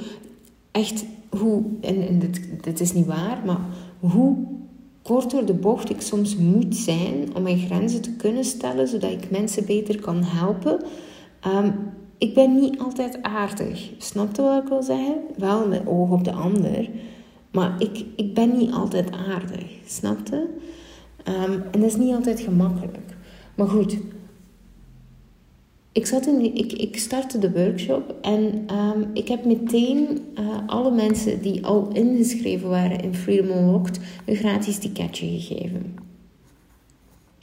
echt, 0.70 1.04
hoe, 1.38 1.62
en, 1.80 2.08
en 2.08 2.18
dit, 2.18 2.40
dit 2.60 2.80
is 2.80 2.92
niet 2.92 3.06
waar, 3.06 3.42
maar 3.46 3.60
hoe 4.00 4.36
kort 5.02 5.30
door 5.30 5.44
de 5.44 5.54
bocht 5.54 5.90
ik 5.90 6.00
soms 6.00 6.36
moet 6.36 6.76
zijn 6.76 7.36
om 7.36 7.42
mijn 7.42 7.58
grenzen 7.58 8.02
te 8.02 8.12
kunnen 8.16 8.44
stellen, 8.44 8.88
zodat 8.88 9.10
ik 9.10 9.30
mensen 9.30 9.66
beter 9.66 10.00
kan 10.00 10.22
helpen. 10.22 10.84
Um, 11.46 11.72
ik 12.18 12.34
ben 12.34 12.54
niet 12.54 12.78
altijd 12.78 13.22
aardig. 13.22 13.90
Snap 13.98 14.36
je 14.36 14.42
wat 14.42 14.62
ik 14.62 14.68
wil 14.68 14.82
zeggen? 14.82 15.16
Wel 15.36 15.68
met 15.68 15.86
oog 15.86 16.10
op 16.10 16.24
de 16.24 16.32
ander. 16.32 16.90
Maar 17.54 17.74
ik, 17.78 18.04
ik 18.16 18.34
ben 18.34 18.56
niet 18.56 18.72
altijd 18.72 19.10
aardig, 19.10 19.64
snapte? 19.86 20.48
Um, 21.28 21.62
en 21.70 21.80
dat 21.80 21.90
is 21.90 21.96
niet 21.96 22.14
altijd 22.14 22.40
gemakkelijk. 22.40 23.16
Maar 23.54 23.68
goed, 23.68 23.96
ik, 25.92 26.06
zat 26.06 26.26
in 26.26 26.56
ik, 26.56 26.72
ik 26.72 26.98
startte 26.98 27.38
de 27.38 27.52
workshop 27.52 28.14
en 28.22 28.66
um, 28.76 29.10
ik 29.12 29.28
heb 29.28 29.44
meteen 29.44 30.18
uh, 30.38 30.56
alle 30.66 30.90
mensen 30.90 31.42
die 31.42 31.66
al 31.66 31.88
ingeschreven 31.92 32.68
waren 32.68 33.00
in 33.00 33.14
Freedom 33.14 33.58
Unlocked 33.58 34.00
een 34.24 34.36
gratis 34.36 34.78
ticketje 34.78 35.26
gegeven. 35.26 35.96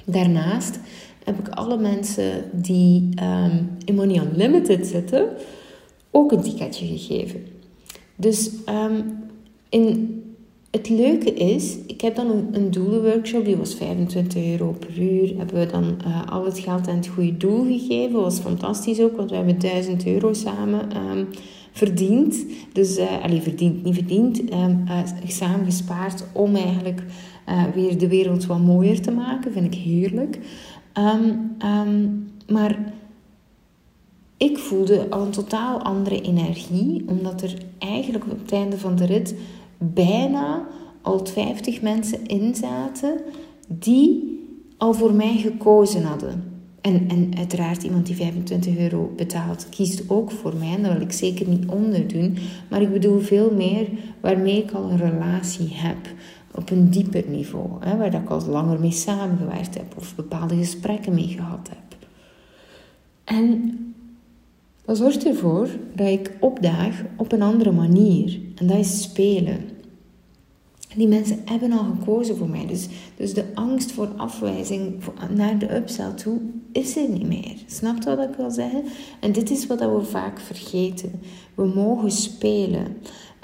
Daarnaast 0.06 0.80
heb 1.24 1.39
ik 1.39 1.50
alle 1.50 1.77
mensen 1.77 2.44
die 2.51 3.10
um, 3.24 3.70
in 3.86 3.96
Money 3.96 4.22
Unlimited 4.24 4.88
zitten 4.88 5.30
ook 6.12 6.32
een 6.32 6.41
ticketje 6.41 6.88
gegeven. 6.88 7.46
Dus 8.15 8.50
in, 9.72 10.16
het 10.72 10.90
leuke 10.90 11.34
is, 11.34 11.78
ik 11.88 12.01
heb 12.01 12.16
dan 12.16 12.30
een, 12.30 12.48
een 12.51 12.72
doelenworkshop, 12.72 13.46
die 13.46 13.56
was 13.56 13.75
25 13.75 14.46
euro 14.46 14.75
per 14.80 15.00
uur. 15.00 15.38
Hebben 15.38 15.60
we 15.60 15.66
dan 15.66 15.98
uh, 16.08 16.25
al 16.32 16.46
het 16.46 16.60
geld 16.60 16.88
aan 16.88 16.96
het 16.96 17.08
goede 17.08 17.38
doel 17.38 17.66
gegeven. 17.66 18.22
was 18.22 18.40
fantastisch 18.40 19.01
ook, 19.01 19.16
want 19.16 19.30
we 19.30 19.36
hebben 19.36 19.60
1000 19.60 20.06
euro 20.06 20.34
samen 20.34 20.98
um, 20.98 21.28
verdiend. 21.72 22.46
Dus, 22.74 22.98
uh, 22.98 23.24
allee, 23.24 23.42
verdiend, 23.42 23.84
niet 23.84 23.96
verdiend, 23.96 24.54
um, 24.54 24.86
samen 25.28 25.66
gespaard 25.66 26.24
om 26.32 26.56
eigenlijk 26.56 27.04
weer 27.74 27.98
de 27.98 28.08
wereld 28.08 28.46
wat 28.46 28.60
mooier 28.60 29.01
te 29.01 29.12
maken. 29.12 29.51
Vind 29.51 29.74
ik 29.74 29.80
heerlijk. 29.80 30.40
Um, 30.98 31.58
maar 32.48 32.94
ik 34.38 34.58
voelde 34.58 35.10
al 35.10 35.22
een 35.22 35.32
totaal 35.32 35.82
andere 35.82 36.22
energie, 36.22 37.04
omdat 37.08 37.42
er 37.42 37.54
eigenlijk 37.80 38.24
op 38.24 38.40
het 38.40 38.51
einde 38.51 38.78
van 38.78 38.96
de 38.96 39.06
rit 39.06 39.36
bijna 39.84 40.68
al 41.02 41.26
50 41.26 41.82
mensen 41.82 42.26
in 42.26 42.56
zaten 42.56 43.22
die 43.68 44.40
al 44.78 44.94
voor 44.94 45.14
mij 45.14 45.38
gekozen 45.38 46.04
hadden. 46.04 46.44
En, 46.82 47.10
en 47.10 47.32
uiteraard 47.38 47.84
iemand 47.84 48.06
die 48.06 48.16
25 48.16 48.78
euro 48.78 49.14
betaalt, 49.16 49.70
kiest 49.70 50.10
ook 50.10 50.32
voor 50.32 50.56
mij. 50.56 50.74
En 50.74 50.84
dat 50.84 50.92
wil 50.92 51.02
ik 51.02 51.12
zeker 51.12 51.48
niet 51.48 51.70
onderdoen. 51.70 52.38
Maar 52.70 52.82
ik 52.82 52.92
bedoel 52.92 53.20
veel 53.20 53.52
meer 53.54 53.88
waarmee 54.20 54.64
ik 54.64 54.72
al 54.72 54.90
een 54.90 54.98
relatie 54.98 55.70
heb. 55.72 55.98
Op 56.56 56.70
een 56.70 56.90
dieper 56.90 57.24
niveau. 57.28 57.68
Hè, 57.80 57.98
waar 57.98 58.14
ik 58.14 58.30
al 58.30 58.46
langer 58.48 58.80
mee 58.80 58.92
samengewerkt 58.92 59.78
heb. 59.78 59.94
Of 59.98 60.16
bepaalde 60.16 60.56
gesprekken 60.56 61.14
mee 61.14 61.28
gehad 61.28 61.70
heb. 61.70 62.00
En 63.24 63.78
dat 64.86 64.98
zorgt 64.98 65.26
ervoor 65.26 65.70
dat 65.96 66.08
ik 66.08 66.32
opdaag 66.40 67.04
op 67.16 67.32
een 67.32 67.42
andere 67.42 67.72
manier. 67.72 68.40
En 68.56 68.68
dat 68.68 68.78
is 68.78 69.02
spelen. 69.02 69.60
Die 70.96 71.08
mensen 71.08 71.42
hebben 71.46 71.72
al 71.72 71.84
gekozen 71.84 72.38
voor 72.38 72.50
mij. 72.50 72.66
Dus, 72.68 72.88
dus 73.16 73.34
de 73.34 73.46
angst 73.54 73.92
voor 73.92 74.10
afwijzing 74.18 75.04
naar 75.36 75.58
de 75.58 75.76
upsell 75.76 76.12
toe 76.12 76.40
is 76.72 76.98
er 76.98 77.10
niet 77.10 77.28
meer. 77.28 77.56
Snap 77.66 78.04
je 78.04 78.16
wat 78.16 78.30
ik 78.30 78.36
wil 78.38 78.52
zeggen? 78.52 78.84
En 79.20 79.32
dit 79.32 79.50
is 79.50 79.68
wat 79.68 79.80
we 79.80 80.02
vaak 80.04 80.40
vergeten. 80.40 81.12
We 81.56 81.66
mogen 81.66 82.12
spelen. 82.12 82.98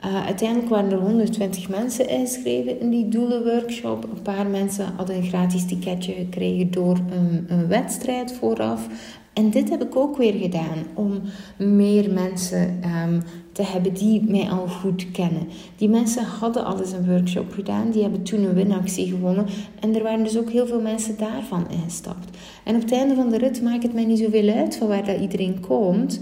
Uh, 0.06 0.26
uiteindelijk 0.26 0.70
waren 0.70 0.92
er 0.92 1.00
120 1.00 1.70
mensen 1.70 2.10
ingeschreven 2.10 2.80
in 2.80 2.90
die 2.90 3.08
doelenworkshop. 3.08 4.04
Een 4.04 4.22
paar 4.22 4.48
mensen 4.48 4.94
hadden 4.96 5.16
een 5.16 5.28
gratis 5.28 5.66
ticketje 5.66 6.14
gekregen 6.14 6.72
door 6.72 6.98
een, 7.10 7.46
een 7.48 7.68
wedstrijd 7.68 8.34
vooraf. 8.34 8.88
En 9.34 9.50
dit 9.50 9.70
heb 9.70 9.84
ik 9.84 9.96
ook 9.96 10.18
weer 10.18 10.34
gedaan 10.34 10.86
om 10.94 11.22
meer 11.58 12.14
mensen 12.14 12.82
um, 12.84 13.22
te 13.58 13.64
hebben 13.64 13.94
die 13.94 14.24
mij 14.24 14.50
al 14.50 14.68
goed 14.68 15.12
kennen. 15.12 15.48
Die 15.76 15.90
mensen 15.90 16.24
hadden 16.24 16.66
al 16.66 16.80
eens 16.80 16.92
een 16.92 17.06
workshop 17.06 17.52
gedaan, 17.52 17.92
die 17.92 18.02
hebben 18.02 18.24
toen 18.24 18.44
een 18.44 18.54
winactie 18.54 19.08
gewonnen. 19.08 19.46
En 19.80 19.96
er 19.96 20.04
waren 20.04 20.24
dus 20.24 20.38
ook 20.38 20.52
heel 20.52 20.68
veel 20.68 20.82
mensen 20.82 21.18
daarvan 21.18 21.66
ingestapt. 21.70 22.38
En 22.64 22.76
op 22.76 22.82
het 22.82 22.92
einde 22.92 23.16
van 23.16 23.30
de 23.30 23.38
rit 23.38 23.62
maakt 23.62 23.84
het 23.84 23.94
mij 23.94 24.06
niet 24.06 24.20
zoveel 24.20 24.50
uit 24.50 24.76
van 24.76 24.88
waar 24.88 25.06
dat 25.06 25.20
iedereen 25.20 25.60
komt. 25.60 26.22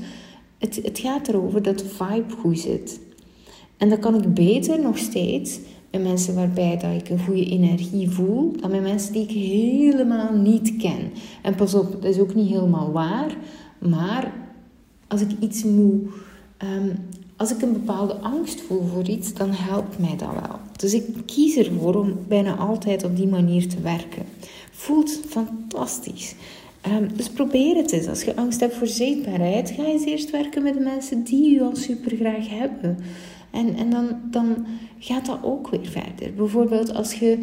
Het, 0.57 0.79
het 0.83 0.99
gaat 0.99 1.27
erover 1.27 1.61
dat 1.61 1.79
de 1.79 1.85
vibe 1.85 2.33
goed 2.39 2.59
zit. 2.59 2.99
En 3.77 3.89
dat 3.89 3.99
kan 3.99 4.15
ik 4.15 4.33
beter 4.33 4.81
nog 4.81 4.97
steeds 4.97 5.59
met 5.91 6.03
mensen 6.03 6.35
waarbij 6.35 6.77
dat 6.77 7.01
ik 7.01 7.09
een 7.09 7.25
goede 7.25 7.45
energie 7.45 8.09
voel, 8.09 8.51
dan 8.61 8.71
met 8.71 8.81
mensen 8.81 9.13
die 9.13 9.23
ik 9.23 9.31
helemaal 9.31 10.33
niet 10.33 10.77
ken. 10.77 11.11
En 11.41 11.55
pas 11.55 11.73
op, 11.73 11.91
dat 11.91 12.03
is 12.03 12.19
ook 12.19 12.35
niet 12.35 12.49
helemaal 12.49 12.91
waar, 12.91 13.35
maar 13.79 14.33
als 15.07 15.21
ik 15.21 15.29
iets 15.39 15.63
moet, 15.63 16.07
um, 16.63 16.91
als 17.37 17.51
ik 17.51 17.61
een 17.61 17.73
bepaalde 17.73 18.13
angst 18.13 18.61
voel 18.61 18.83
voor 18.93 19.07
iets, 19.07 19.33
dan 19.33 19.49
helpt 19.51 19.99
mij 19.99 20.15
dat 20.17 20.31
wel. 20.33 20.59
Dus 20.77 20.93
ik 20.93 21.05
kies 21.25 21.55
ervoor 21.55 21.95
om 21.95 22.17
bijna 22.27 22.55
altijd 22.55 23.03
op 23.03 23.15
die 23.15 23.27
manier 23.27 23.67
te 23.67 23.81
werken. 23.81 24.25
Voelt 24.71 25.19
fantastisch. 25.27 26.35
Um, 26.87 27.07
dus 27.15 27.29
probeer 27.29 27.75
het 27.75 27.91
eens. 27.91 28.07
Als 28.07 28.23
je 28.23 28.35
angst 28.35 28.59
hebt 28.59 28.75
voor 28.75 28.87
zichtbaarheid, 28.87 29.71
ga 29.71 29.85
eens 29.85 30.05
eerst 30.05 30.31
werken 30.31 30.63
met 30.63 30.73
de 30.73 30.79
mensen 30.79 31.23
die 31.23 31.55
u 31.55 31.61
al 31.61 31.75
super 31.75 32.15
graag 32.17 32.49
hebben. 32.49 32.97
En, 33.51 33.75
en 33.75 33.89
dan, 33.89 34.07
dan 34.31 34.65
gaat 34.99 35.25
dat 35.25 35.39
ook 35.43 35.69
weer 35.69 35.85
verder. 35.85 36.33
Bijvoorbeeld 36.35 36.93
als 36.93 37.13
je, 37.13 37.37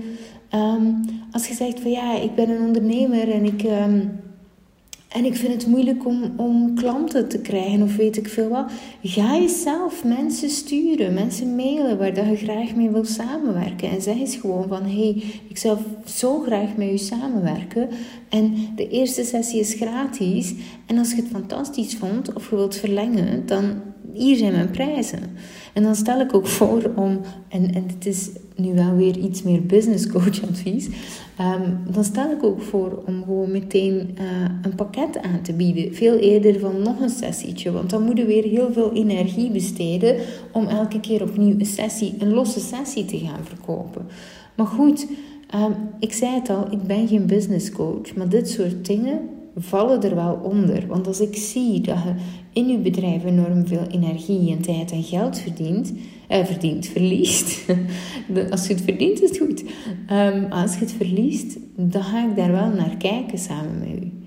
um, 0.55 1.01
als 1.31 1.49
je 1.49 1.55
zegt 1.55 1.81
van 1.81 1.91
ja, 1.91 2.21
ik 2.21 2.35
ben 2.35 2.51
een 2.51 2.67
ondernemer 2.67 3.31
en 3.31 3.45
ik, 3.45 3.63
um, 3.63 4.21
en 5.13 5.25
ik 5.25 5.37
vind 5.37 5.53
het 5.53 5.67
moeilijk 5.67 6.07
om, 6.07 6.33
om 6.37 6.75
klanten 6.75 7.29
te 7.29 7.39
krijgen 7.39 7.83
of 7.83 7.97
weet 7.97 8.17
ik 8.17 8.29
veel 8.29 8.49
wat. 8.49 8.71
Ga 9.03 9.35
je 9.35 9.49
zelf 9.49 10.05
mensen 10.05 10.51
sturen, 10.51 11.15
mensen 11.15 11.57
mailen 11.57 11.99
waar 11.99 12.15
dat 12.15 12.27
je 12.27 12.37
graag 12.37 12.75
mee 12.75 12.91
wil 12.91 13.05
samenwerken. 13.05 13.91
En 13.91 14.03
zeg 14.03 14.15
eens 14.15 14.37
gewoon 14.37 14.69
van 14.69 14.83
hé, 14.83 15.11
hey, 15.11 15.23
ik 15.49 15.59
zou 15.59 15.79
zo 16.07 16.41
graag 16.41 16.77
met 16.77 16.91
u 16.91 16.99
samenwerken. 16.99 17.89
En 18.29 18.55
de 18.77 18.89
eerste 18.89 19.25
sessie 19.25 19.61
is 19.61 19.75
gratis. 19.75 20.55
En 20.87 20.99
als 20.99 21.11
je 21.11 21.17
het 21.17 21.31
fantastisch 21.31 21.95
vond 21.95 22.33
of 22.33 22.51
je 22.51 22.57
wilt 22.57 22.77
verlengen, 22.77 23.47
dan 23.47 23.92
hier 24.15 24.37
zijn 24.37 24.53
mijn 24.53 24.71
prijzen. 24.71 25.21
En 25.73 25.83
dan 25.83 25.95
stel 25.95 26.21
ik 26.21 26.35
ook 26.35 26.47
voor 26.47 26.91
om, 26.97 27.21
en, 27.49 27.75
en 27.75 27.87
dit 27.87 28.07
is 28.07 28.31
nu 28.57 28.75
wel 28.75 28.97
weer 28.97 29.17
iets 29.17 29.43
meer 29.43 29.67
business 29.67 30.07
coach 30.07 30.43
advies, 30.49 30.89
ehm, 31.37 31.71
dan 31.91 32.05
stel 32.05 32.31
ik 32.31 32.43
ook 32.43 32.63
voor 32.63 33.03
om 33.07 33.23
gewoon 33.23 33.51
meteen 33.51 33.95
uh, 33.95 34.25
een 34.63 34.75
pakket 34.75 35.23
aan 35.23 35.43
te 35.43 35.53
bieden. 35.53 35.95
Veel 35.95 36.17
eerder 36.17 36.61
van 36.61 36.83
nog 36.83 37.01
een 37.01 37.11
sessietje, 37.11 37.73
want 37.73 37.91
dan 37.91 38.03
moet 38.03 38.19
je 38.19 38.25
weer 38.25 38.45
heel 38.45 38.73
veel 38.73 38.93
energie 38.93 39.51
besteden 39.51 40.17
om 40.53 40.67
elke 40.67 41.01
keer 41.01 41.23
opnieuw 41.23 41.59
een 41.59 41.67
sessie, 41.67 42.15
een 42.19 42.33
losse 42.33 42.61
sessie 42.61 43.05
te 43.05 43.19
gaan 43.19 43.45
verkopen. 43.45 44.07
Maar 44.55 44.67
goed, 44.67 45.07
um, 45.55 45.75
ik 45.99 46.13
zei 46.13 46.35
het 46.35 46.51
al, 46.51 46.67
ik 46.71 46.83
ben 46.83 47.09
geen 47.09 47.27
business 47.27 47.71
coach, 47.71 48.15
maar 48.15 48.29
dit 48.29 48.51
soort 48.51 48.87
dingen 48.87 49.21
vallen 49.57 50.03
er 50.03 50.15
wel 50.15 50.35
onder. 50.35 50.87
Want 50.87 51.07
als 51.07 51.21
ik 51.21 51.37
zie 51.37 51.81
dat 51.81 51.99
je 52.03 52.15
in 52.53 52.69
je 52.69 52.79
bedrijf 52.79 53.25
enorm 53.25 53.67
veel 53.67 53.87
energie 53.91 54.51
en 54.51 54.63
tijd 54.63 54.91
en 54.91 55.03
geld 55.03 55.39
verdient, 55.39 55.93
eh, 56.29 56.45
verdient, 56.45 56.87
verliest. 56.87 57.67
als 58.51 58.67
je 58.67 58.75
het 58.75 58.83
verdient, 58.83 59.23
is 59.23 59.29
het 59.29 59.39
goed. 59.39 59.65
Um, 60.11 60.53
als 60.53 60.75
je 60.75 60.81
het 60.81 60.93
verliest, 60.93 61.59
dan 61.77 62.03
ga 62.03 62.29
ik 62.29 62.37
daar 62.37 62.53
wel 62.53 62.69
naar 62.69 62.97
kijken 62.97 63.39
samen 63.39 63.79
met 63.79 64.05
u. 64.05 64.22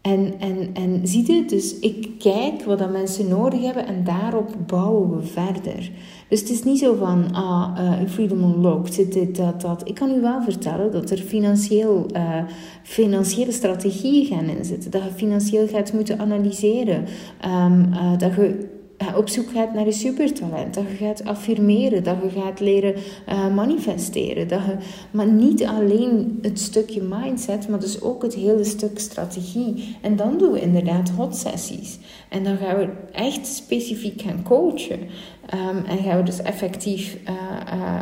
En, 0.00 0.34
en, 0.38 0.70
en 0.72 1.00
zie 1.02 1.32
je, 1.32 1.44
dus 1.44 1.78
ik 1.78 2.08
kijk 2.18 2.64
wat 2.64 2.78
dat 2.78 2.92
mensen 2.92 3.28
nodig 3.28 3.60
hebben 3.60 3.86
en 3.86 4.04
daarop 4.04 4.54
bouwen 4.66 5.16
we 5.16 5.22
verder. 5.22 5.90
Dus 6.28 6.40
het 6.40 6.50
is 6.50 6.62
niet 6.62 6.78
zo 6.78 6.94
van, 6.94 7.32
ah, 7.32 7.78
uh, 7.78 8.08
Freedom 8.08 8.42
Unlocked 8.42 8.94
zit 8.94 9.12
dit, 9.12 9.36
dat, 9.36 9.60
dat. 9.60 9.88
Ik 9.88 9.94
kan 9.94 10.10
u 10.10 10.20
wel 10.20 10.42
vertellen 10.42 10.92
dat 10.92 11.10
er 11.10 11.18
financieel, 11.18 12.06
uh, 12.16 12.42
financiële 12.82 13.52
strategieën 13.52 14.26
gaan 14.26 14.48
inzitten. 14.48 14.90
Dat 14.90 15.02
je 15.02 15.10
financieel 15.10 15.68
gaat 15.68 15.92
moeten 15.92 16.18
analyseren. 16.18 17.04
Um, 17.44 17.88
uh, 17.92 18.18
dat 18.18 18.34
je 18.34 18.78
op 19.16 19.28
zoek 19.28 19.50
gaat 19.50 19.74
naar 19.74 19.84
je 19.84 19.92
supertalent. 19.92 20.74
Dat 20.74 20.84
je 20.88 21.04
gaat 21.04 21.24
affirmeren. 21.24 22.04
Dat 22.04 22.16
je 22.22 22.40
gaat 22.40 22.60
leren 22.60 22.94
uh, 23.28 23.54
manifesteren. 23.54 24.48
Dat 24.48 24.60
je, 24.64 24.76
maar 25.10 25.26
niet 25.26 25.64
alleen 25.64 26.38
het 26.42 26.60
stukje 26.60 27.02
mindset, 27.02 27.68
maar 27.68 27.80
dus 27.80 28.02
ook 28.02 28.22
het 28.22 28.34
hele 28.34 28.64
stuk 28.64 28.98
strategie. 28.98 29.96
En 30.00 30.16
dan 30.16 30.38
doen 30.38 30.52
we 30.52 30.60
inderdaad 30.60 31.10
hot 31.10 31.36
sessies. 31.36 31.98
En 32.28 32.44
dan 32.44 32.56
gaan 32.56 32.76
we 32.76 32.88
echt 33.12 33.46
specifiek 33.46 34.22
gaan 34.22 34.42
coachen. 34.42 34.98
Um, 34.98 35.84
en 35.84 35.98
gaan 35.98 36.16
we 36.16 36.22
dus 36.22 36.42
effectief... 36.42 37.16
Uh, 37.28 38.00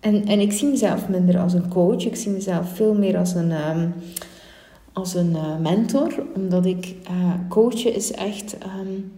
en, 0.00 0.26
en 0.26 0.40
ik 0.40 0.52
zie 0.52 0.68
mezelf 0.68 1.08
minder 1.08 1.38
als 1.38 1.52
een 1.52 1.68
coach. 1.68 2.04
Ik 2.04 2.16
zie 2.16 2.32
mezelf 2.32 2.68
veel 2.74 2.94
meer 2.94 3.18
als 3.18 3.34
een... 3.34 3.50
Um, 3.50 3.94
als 4.94 5.14
een 5.14 5.36
mentor, 5.62 6.12
omdat 6.34 6.66
ik 6.66 6.94
coachen 7.48 7.94
is 7.94 8.12
echt 8.12 8.56
um, 8.80 9.12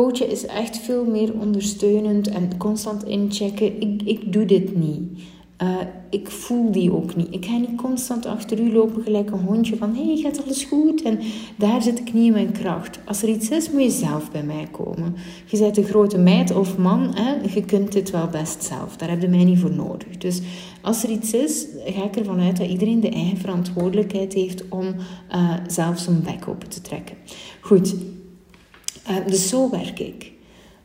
Coachen 0.00 0.30
is 0.30 0.46
echt 0.46 0.78
veel 0.78 1.04
meer 1.04 1.32
ondersteunend 1.40 2.28
en 2.28 2.56
constant 2.56 3.04
inchecken. 3.04 3.80
Ik, 3.80 4.02
ik 4.02 4.32
doe 4.32 4.44
dit 4.44 4.76
niet. 4.76 5.02
Uh, 5.62 5.76
ik 6.10 6.30
voel 6.30 6.72
die 6.72 6.92
ook 6.92 7.16
niet. 7.16 7.26
Ik 7.30 7.44
ga 7.44 7.56
niet 7.56 7.76
constant 7.76 8.26
achter 8.26 8.60
u 8.60 8.72
lopen 8.72 9.02
gelijk 9.02 9.30
een 9.30 9.40
hondje 9.40 9.76
van 9.76 9.94
hé, 9.94 10.04
hey, 10.04 10.16
gaat 10.16 10.44
alles 10.44 10.64
goed? 10.64 11.02
En 11.02 11.18
daar 11.56 11.82
zit 11.82 11.98
ik 11.98 12.12
niet 12.12 12.26
in 12.26 12.32
mijn 12.32 12.52
kracht. 12.52 12.98
Als 13.04 13.22
er 13.22 13.28
iets 13.28 13.48
is, 13.48 13.70
moet 13.70 13.82
je 13.82 13.90
zelf 13.90 14.30
bij 14.30 14.42
mij 14.42 14.68
komen. 14.70 15.14
Je 15.46 15.58
bent 15.58 15.76
een 15.76 15.84
grote 15.84 16.18
meid 16.18 16.56
of 16.56 16.78
man, 16.78 17.14
hè? 17.14 17.34
je 17.54 17.64
kunt 17.64 17.92
dit 17.92 18.10
wel 18.10 18.26
best 18.26 18.64
zelf. 18.64 18.96
Daar 18.96 19.10
heb 19.10 19.20
je 19.20 19.28
mij 19.28 19.44
niet 19.44 19.58
voor 19.58 19.74
nodig. 19.74 20.16
Dus 20.18 20.40
als 20.82 21.02
er 21.02 21.10
iets 21.10 21.32
is, 21.32 21.66
ga 21.84 22.04
ik 22.04 22.16
ervan 22.16 22.40
uit 22.40 22.56
dat 22.56 22.68
iedereen 22.68 23.00
de 23.00 23.10
eigen 23.10 23.36
verantwoordelijkheid 23.38 24.32
heeft 24.32 24.68
om 24.68 24.86
uh, 25.34 25.54
zelf 25.66 25.98
zijn 25.98 26.22
bek 26.22 26.48
open 26.48 26.68
te 26.68 26.80
trekken. 26.80 27.16
Goed, 27.60 27.94
uh, 29.08 29.26
dus 29.26 29.48
zo 29.48 29.70
werk 29.70 29.98
ik. 29.98 30.32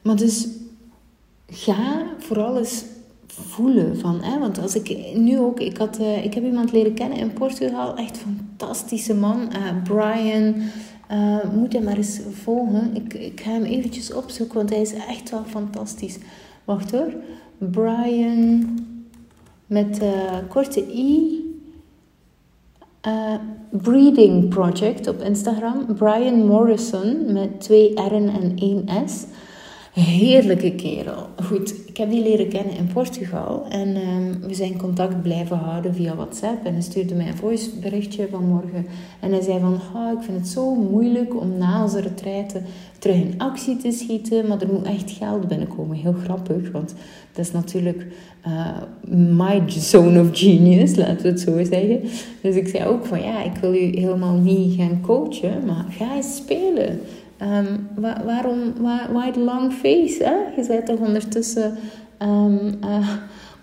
Maar 0.01 0.15
dus 0.15 0.48
ga 1.48 2.05
vooral 2.19 2.57
eens 2.57 2.84
voelen 3.27 4.00
van, 4.00 4.24
hè, 4.24 4.39
want 4.39 4.60
als 4.60 4.75
ik 4.75 5.15
nu 5.15 5.39
ook, 5.39 5.60
ik, 5.60 5.77
had, 5.77 6.00
uh, 6.00 6.25
ik 6.25 6.34
heb 6.34 6.43
iemand 6.43 6.72
leren 6.72 6.93
kennen 6.93 7.17
in 7.17 7.34
Portugal, 7.34 7.95
echt 7.95 8.17
fantastische 8.17 9.13
man, 9.13 9.50
uh, 9.51 9.84
Brian, 9.84 10.55
uh, 11.12 11.53
moet 11.53 11.74
hem 11.74 11.84
maar 11.84 11.98
eens 11.98 12.19
volgen. 12.31 12.95
Ik, 12.95 13.13
ik 13.13 13.41
ga 13.41 13.51
hem 13.51 13.63
eventjes 13.63 14.13
opzoeken, 14.13 14.55
want 14.55 14.69
hij 14.69 14.81
is 14.81 14.93
echt 14.93 15.29
wel 15.29 15.43
fantastisch. 15.48 16.17
Wacht 16.63 16.91
hoor, 16.91 17.13
Brian 17.57 18.79
met 19.65 20.01
korte 20.48 20.93
i, 20.93 21.44
uh, 23.07 23.33
Breeding 23.71 24.50
Project 24.50 25.07
op 25.07 25.21
Instagram. 25.21 25.85
Brian 25.95 26.45
Morrison 26.45 27.33
met 27.33 27.62
twee 27.62 27.93
R'en 27.93 28.29
en 28.29 28.53
één 28.55 29.09
S. 29.09 29.25
Heerlijke 29.95 30.71
kerel. 30.71 31.27
Goed, 31.43 31.75
ik 31.87 31.97
heb 31.97 32.09
die 32.09 32.23
leren 32.23 32.47
kennen 32.47 32.77
in 32.77 32.87
Portugal. 32.93 33.65
En 33.69 33.87
um, 33.87 34.39
we 34.47 34.53
zijn 34.53 34.77
contact 34.77 35.21
blijven 35.21 35.57
houden 35.57 35.95
via 35.95 36.15
WhatsApp. 36.15 36.65
En 36.65 36.73
hij 36.73 36.81
stuurde 36.81 37.15
mij 37.15 37.27
een 37.27 37.35
voiceberichtje 37.35 38.27
vanmorgen. 38.31 38.85
En 39.19 39.31
hij 39.31 39.41
zei 39.41 39.59
van, 39.59 39.73
oh, 39.95 40.11
ik 40.11 40.23
vind 40.23 40.37
het 40.37 40.47
zo 40.47 40.75
moeilijk 40.75 41.41
om 41.41 41.57
na 41.57 41.83
onze 41.83 42.01
retraite 42.01 42.61
terug 42.99 43.15
in 43.15 43.33
actie 43.37 43.77
te 43.77 43.91
schieten. 43.91 44.47
Maar 44.47 44.61
er 44.61 44.73
moet 44.73 44.85
echt 44.85 45.11
geld 45.11 45.47
binnenkomen. 45.47 45.97
Heel 45.97 46.15
grappig, 46.23 46.71
want 46.71 46.93
dat 47.31 47.45
is 47.45 47.51
natuurlijk 47.51 48.05
uh, 48.47 48.77
my 49.35 49.63
zone 49.67 50.21
of 50.21 50.27
genius, 50.31 50.95
laten 50.95 51.21
we 51.21 51.27
het 51.27 51.39
zo 51.39 51.63
zeggen. 51.63 52.01
Dus 52.41 52.55
ik 52.55 52.67
zei 52.67 52.85
ook 52.85 53.05
van, 53.05 53.21
ja, 53.21 53.43
ik 53.43 53.55
wil 53.61 53.73
u 53.73 53.99
helemaal 53.99 54.35
niet 54.35 54.75
gaan 54.75 55.01
coachen. 55.01 55.65
Maar 55.65 55.85
ga 55.89 56.15
eens 56.15 56.35
spelen. 56.35 56.99
Um, 57.42 57.88
waarom, 58.25 58.74
waar, 58.82 59.13
why 59.13 59.32
the 59.32 59.39
long 59.39 59.74
face? 59.74 60.24
Hè? 60.24 60.62
Je 60.62 60.68
bent 60.68 60.86
toch 60.86 61.00
ondertussen 61.00 61.77
um, 62.20 62.74
uh, 62.84 63.10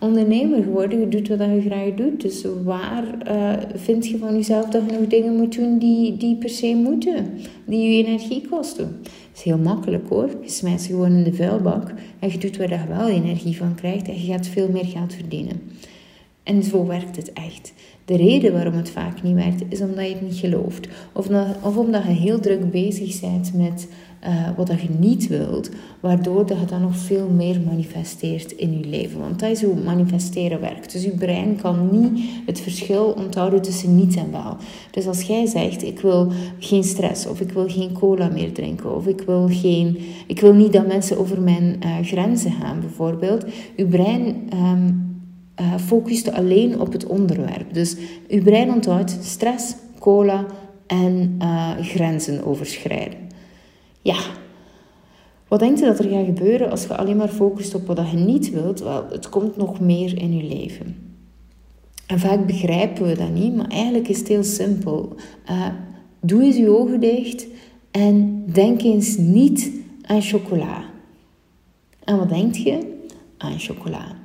ondernemer 0.00 0.62
geworden. 0.62 1.00
Je 1.00 1.09
doet 1.09 1.29
wat 1.29 1.38
je 1.38 1.61
graag 1.61 1.95
doet. 1.95 2.21
Dus 2.21 2.45
waar 2.64 3.05
uh, 3.29 3.52
vind 3.75 4.07
je 4.07 4.19
van 4.19 4.35
jezelf 4.35 4.64
dat 4.64 4.83
je 4.91 4.99
nog 4.99 5.09
dingen 5.09 5.37
moet 5.37 5.57
doen 5.57 5.79
die, 5.79 6.17
die 6.17 6.37
per 6.37 6.49
se 6.49 6.75
moeten? 6.75 7.30
Die 7.65 7.91
je 7.91 8.04
energie 8.04 8.49
kosten? 8.50 8.99
Dat 9.02 9.13
is 9.35 9.43
heel 9.43 9.58
makkelijk 9.58 10.08
hoor. 10.08 10.30
Je 10.43 10.50
smijt 10.50 10.80
ze 10.80 10.89
gewoon 10.89 11.13
in 11.13 11.25
de 11.25 11.35
vuilbak. 11.35 11.93
En 12.19 12.30
je 12.30 12.39
doet 12.39 12.56
waar 12.56 12.71
je 12.71 12.87
wel 12.89 13.08
energie 13.08 13.56
van 13.56 13.75
krijgt. 13.75 14.08
En 14.08 14.15
je 14.15 14.32
gaat 14.32 14.47
veel 14.47 14.69
meer 14.69 14.87
geld 14.87 15.15
verdienen. 15.15 15.61
En 16.43 16.63
zo 16.63 16.87
werkt 16.87 17.17
het 17.17 17.33
echt. 17.33 17.73
De 18.05 18.17
reden 18.17 18.52
waarom 18.52 18.75
het 18.75 18.91
vaak 18.91 19.23
niet 19.23 19.35
werkt, 19.35 19.63
is 19.69 19.81
omdat 19.81 20.07
je 20.07 20.13
het 20.13 20.23
niet 20.23 20.39
gelooft. 20.39 20.89
Of, 21.13 21.28
of 21.63 21.76
omdat 21.76 22.02
je 22.02 22.11
heel 22.11 22.41
druk 22.41 22.71
bezig 22.71 23.21
bent 23.21 23.52
met 23.55 23.89
uh, 24.25 24.49
wat 24.57 24.69
je 24.69 24.89
niet 24.99 25.26
wilt, 25.26 25.71
waardoor 26.00 26.47
dat 26.47 26.61
je 26.61 26.67
dan 26.67 26.81
nog 26.81 26.97
veel 26.97 27.28
meer 27.28 27.61
manifesteert 27.61 28.52
in 28.52 28.78
je 28.78 28.87
leven. 28.87 29.21
Want 29.21 29.41
dat 29.41 29.50
is 29.50 29.63
hoe 29.63 29.83
manifesteren 29.85 30.61
werkt. 30.61 30.93
Dus 30.93 31.05
je 31.05 31.11
brein 31.11 31.57
kan 31.57 31.89
niet 31.93 32.25
het 32.47 32.61
verschil 32.61 33.05
onthouden 33.05 33.63
tussen 33.63 33.97
niet 33.97 34.17
en 34.17 34.31
wel. 34.31 34.57
Dus 34.91 35.07
als 35.07 35.23
jij 35.23 35.47
zegt, 35.47 35.83
ik 35.83 36.00
wil 36.00 36.33
geen 36.59 36.85
stress, 36.85 37.26
of 37.26 37.41
ik 37.41 37.52
wil 37.52 37.69
geen 37.69 37.93
cola 37.93 38.28
meer 38.28 38.52
drinken, 38.52 38.97
of 38.97 39.07
ik 39.07 39.21
wil, 39.21 39.49
geen, 39.50 39.99
ik 40.26 40.41
wil 40.41 40.55
niet 40.55 40.73
dat 40.73 40.87
mensen 40.87 41.19
over 41.19 41.41
mijn 41.41 41.81
uh, 41.85 41.97
grenzen 42.02 42.52
gaan, 42.52 42.81
bijvoorbeeld, 42.81 43.45
je 43.76 43.87
brein... 43.87 44.37
Um, 44.55 45.11
uh, 45.62 45.78
focuste 45.78 46.34
alleen 46.34 46.80
op 46.80 46.92
het 46.92 47.06
onderwerp. 47.06 47.75
Dus 47.75 47.96
uw 48.28 48.42
brein 48.42 48.72
onthoudt 48.72 49.18
stress, 49.20 49.75
cola 49.98 50.46
en 50.86 51.36
uh, 51.42 51.70
grenzen 51.80 52.44
overschrijden. 52.44 53.18
Ja, 54.00 54.18
wat 55.48 55.60
denkt 55.60 55.80
u 55.80 55.84
dat 55.84 55.98
er 55.98 56.08
gaat 56.08 56.25
gebeuren 56.25 56.70
als 56.70 56.82
je 56.82 56.96
alleen 56.96 57.16
maar 57.16 57.28
focust 57.28 57.75
op 57.75 57.86
wat 57.86 58.10
je 58.10 58.16
niet 58.16 58.50
wilt? 58.50 58.80
Wel, 58.80 59.06
het 59.10 59.28
komt 59.28 59.56
nog 59.56 59.80
meer 59.80 60.18
in 60.18 60.36
je 60.36 60.44
leven. 60.44 60.96
En 62.06 62.18
vaak 62.18 62.46
begrijpen 62.46 63.06
we 63.06 63.16
dat 63.16 63.30
niet, 63.30 63.56
maar 63.56 63.68
eigenlijk 63.68 64.08
is 64.08 64.18
het 64.18 64.28
heel 64.28 64.44
simpel. 64.44 65.14
Uh, 65.50 65.66
doe 66.20 66.42
eens 66.42 66.56
je 66.56 66.68
ogen 66.68 67.00
dicht 67.00 67.46
en 67.90 68.44
denk 68.52 68.82
eens 68.82 69.16
niet 69.16 69.70
aan 70.02 70.22
chocola. 70.22 70.84
En 72.04 72.18
wat 72.18 72.28
denk 72.28 72.54
je? 72.54 72.98
Aan 73.36 73.58
chocola. 73.58 74.22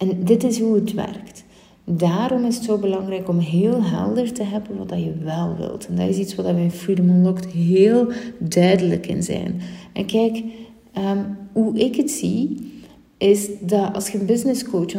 En 0.00 0.24
dit 0.24 0.44
is 0.44 0.60
hoe 0.60 0.74
het 0.74 0.92
werkt. 0.92 1.44
Daarom 1.84 2.44
is 2.44 2.54
het 2.54 2.64
zo 2.64 2.78
belangrijk 2.78 3.28
om 3.28 3.38
heel 3.38 3.82
helder 3.82 4.32
te 4.32 4.42
hebben 4.42 4.76
wat 4.76 4.90
je 4.90 5.12
wel 5.24 5.56
wilt. 5.56 5.86
En 5.86 5.96
dat 5.96 6.08
is 6.08 6.18
iets 6.18 6.34
wat 6.34 6.46
we 6.46 6.60
in 6.60 6.70
Freedom 6.70 7.08
Unlocked 7.08 7.46
heel 7.46 8.12
duidelijk 8.38 9.06
in 9.06 9.22
zijn. 9.22 9.60
En 9.92 10.06
kijk, 10.06 10.42
ehm, 10.92 11.24
hoe 11.52 11.78
ik 11.78 11.96
het 11.96 12.10
zie, 12.10 12.72
is 13.18 13.48
dat 13.60 13.94
als 13.94 14.08
je 14.10 14.18
een 14.18 14.26
business 14.26 14.64
coach 14.64 14.94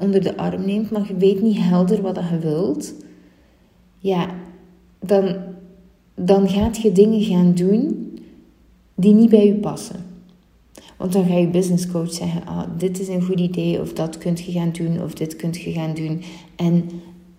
onder 0.00 0.22
de 0.22 0.36
arm 0.36 0.64
neemt, 0.64 0.90
maar 0.90 1.08
je 1.08 1.16
weet 1.16 1.42
niet 1.42 1.58
helder 1.58 2.02
wat 2.02 2.20
je 2.30 2.38
wilt, 2.38 2.94
ja, 3.98 4.34
dan, 5.00 5.36
dan 6.14 6.48
gaat 6.48 6.76
je 6.76 6.92
dingen 6.92 7.22
gaan 7.22 7.54
doen 7.54 8.12
die 8.94 9.14
niet 9.14 9.30
bij 9.30 9.46
je 9.46 9.54
passen. 9.54 10.09
Want 11.00 11.12
dan 11.12 11.24
ga 11.24 11.34
je 11.34 11.48
business 11.48 11.90
coach 11.90 12.12
zeggen, 12.12 12.46
ah, 12.46 12.62
dit 12.76 13.00
is 13.00 13.08
een 13.08 13.22
goed 13.22 13.40
idee, 13.40 13.80
of 13.80 13.92
dat 13.92 14.18
kunt 14.18 14.40
je 14.40 14.52
gaan 14.52 14.72
doen, 14.72 15.02
of 15.02 15.14
dit 15.14 15.36
kunt 15.36 15.56
je 15.60 15.72
gaan 15.72 15.94
doen. 15.94 16.22
En 16.56 16.90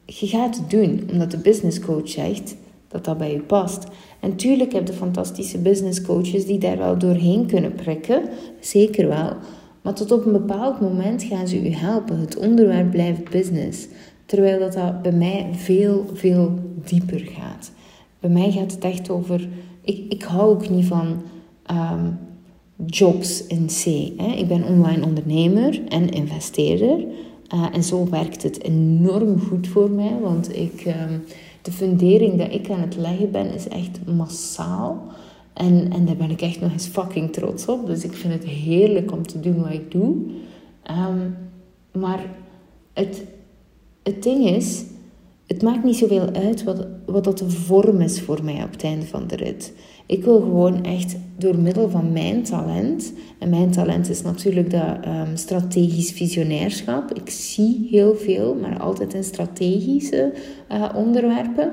je 0.05 0.27
gaat 0.27 0.57
het 0.57 0.69
doen, 0.69 1.03
omdat 1.11 1.31
de 1.31 1.37
business 1.37 1.79
coach 1.79 2.09
zegt 2.09 2.55
dat 2.87 3.05
dat 3.05 3.17
bij 3.17 3.31
je 3.31 3.39
past. 3.39 3.87
En 4.19 4.35
tuurlijk 4.35 4.73
heb 4.73 4.87
je 4.87 4.93
fantastische 4.93 5.57
business 5.57 6.01
coaches 6.01 6.45
die 6.45 6.57
daar 6.57 6.77
wel 6.77 6.97
doorheen 6.97 7.45
kunnen 7.45 7.75
prikken, 7.75 8.21
zeker 8.59 9.07
wel. 9.07 9.33
Maar 9.81 9.93
tot 9.93 10.11
op 10.11 10.25
een 10.25 10.31
bepaald 10.31 10.81
moment 10.81 11.23
gaan 11.23 11.47
ze 11.47 11.67
u 11.67 11.69
helpen. 11.69 12.19
Het 12.19 12.37
onderwerp 12.37 12.91
blijft 12.91 13.29
business. 13.29 13.87
Terwijl 14.25 14.59
dat, 14.59 14.73
dat 14.73 15.01
bij 15.01 15.11
mij 15.11 15.49
veel, 15.51 16.05
veel 16.13 16.59
dieper 16.85 17.19
gaat. 17.19 17.71
Bij 18.19 18.29
mij 18.29 18.51
gaat 18.51 18.71
het 18.71 18.83
echt 18.83 19.09
over... 19.09 19.49
Ik, 19.81 20.05
ik 20.09 20.23
hou 20.23 20.49
ook 20.49 20.69
niet 20.69 20.85
van... 20.85 21.21
Ehm, 21.65 22.05
jobs 22.85 23.47
in 23.47 23.65
C. 23.65 23.83
Hè. 24.21 24.35
Ik 24.35 24.47
ben 24.47 24.63
online 24.63 25.05
ondernemer 25.05 25.81
en 25.87 26.09
investeerder. 26.09 27.05
Uh, 27.53 27.65
en 27.73 27.83
zo 27.83 28.09
werkt 28.09 28.43
het 28.43 28.63
enorm 28.63 29.39
goed 29.39 29.67
voor 29.67 29.89
mij, 29.89 30.17
want 30.21 30.57
ik, 30.57 30.85
uh, 30.85 30.95
de 31.61 31.71
fundering 31.71 32.37
dat 32.37 32.53
ik 32.53 32.69
aan 32.69 32.81
het 32.81 32.95
leggen 32.95 33.31
ben 33.31 33.53
is 33.53 33.67
echt 33.67 33.99
massaal. 34.15 35.03
En, 35.53 35.91
en 35.91 36.05
daar 36.05 36.15
ben 36.15 36.31
ik 36.31 36.41
echt 36.41 36.61
nog 36.61 36.71
eens 36.71 36.87
fucking 36.87 37.33
trots 37.33 37.65
op. 37.65 37.85
Dus 37.85 38.03
ik 38.03 38.13
vind 38.13 38.33
het 38.33 38.45
heerlijk 38.45 39.11
om 39.11 39.27
te 39.27 39.39
doen 39.39 39.61
wat 39.61 39.73
ik 39.73 39.91
doe. 39.91 40.15
Um, 40.89 41.35
maar 42.01 42.25
het, 42.93 43.23
het 44.03 44.23
ding 44.23 44.45
is, 44.45 44.83
het 45.51 45.61
maakt 45.61 45.83
niet 45.83 45.95
zoveel 45.95 46.29
uit 46.33 46.63
wat, 46.63 46.87
wat 47.05 47.23
dat 47.23 47.37
de 47.37 47.49
vorm 47.49 48.01
is 48.01 48.21
voor 48.21 48.43
mij 48.43 48.63
op 48.63 48.71
het 48.71 48.83
einde 48.83 49.05
van 49.05 49.27
de 49.27 49.35
rit. 49.35 49.73
Ik 50.05 50.23
wil 50.23 50.39
gewoon 50.39 50.83
echt 50.83 51.15
door 51.37 51.57
middel 51.57 51.89
van 51.89 52.11
mijn 52.11 52.43
talent, 52.43 53.13
en 53.39 53.49
mijn 53.49 53.71
talent 53.71 54.09
is 54.09 54.21
natuurlijk 54.21 54.71
dat 54.71 55.05
um, 55.05 55.35
strategisch 55.35 56.11
visionairschap. 56.11 57.13
Ik 57.13 57.29
zie 57.29 57.87
heel 57.89 58.15
veel, 58.15 58.55
maar 58.55 58.79
altijd 58.79 59.13
in 59.13 59.23
strategische 59.23 60.33
uh, 60.71 60.89
onderwerpen. 60.95 61.71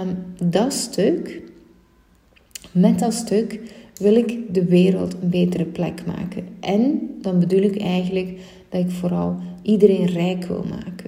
Um, 0.00 0.50
dat 0.50 0.72
stuk, 0.72 1.42
met 2.72 2.98
dat 2.98 3.14
stuk 3.14 3.60
wil 3.96 4.14
ik 4.14 4.54
de 4.54 4.64
wereld 4.64 5.16
een 5.22 5.30
betere 5.30 5.64
plek 5.64 6.06
maken. 6.06 6.44
En 6.60 7.10
dan 7.20 7.38
bedoel 7.38 7.62
ik 7.62 7.80
eigenlijk 7.80 8.38
dat 8.68 8.80
ik 8.80 8.90
vooral 8.90 9.36
iedereen 9.62 10.06
rijk 10.06 10.44
wil 10.44 10.64
maken. 10.68 11.01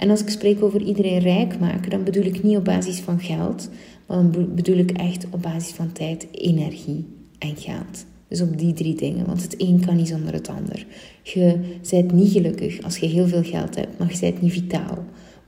En 0.00 0.10
als 0.10 0.20
ik 0.20 0.28
spreek 0.28 0.62
over 0.62 0.82
iedereen 0.82 1.18
rijk 1.18 1.58
maken, 1.58 1.90
dan 1.90 2.04
bedoel 2.04 2.24
ik 2.24 2.42
niet 2.42 2.56
op 2.56 2.64
basis 2.64 2.98
van 2.98 3.20
geld, 3.20 3.68
maar 4.06 4.16
dan 4.16 4.54
bedoel 4.54 4.76
ik 4.76 4.90
echt 4.90 5.26
op 5.30 5.42
basis 5.42 5.72
van 5.72 5.92
tijd, 5.92 6.26
energie 6.32 7.06
en 7.38 7.56
geld. 7.56 8.04
Dus 8.28 8.40
op 8.40 8.58
die 8.58 8.72
drie 8.72 8.94
dingen, 8.94 9.26
want 9.26 9.42
het 9.42 9.60
een 9.60 9.82
kan 9.86 9.96
niet 9.96 10.08
zonder 10.08 10.32
het 10.32 10.48
ander. 10.48 10.86
Je 11.22 11.58
bent 11.90 12.12
niet 12.12 12.32
gelukkig 12.32 12.82
als 12.82 12.96
je 12.96 13.06
heel 13.06 13.26
veel 13.28 13.42
geld 13.42 13.74
hebt, 13.74 13.98
maar 13.98 14.12
je 14.12 14.20
bent 14.20 14.40
niet 14.40 14.52
vitaal. 14.52 15.04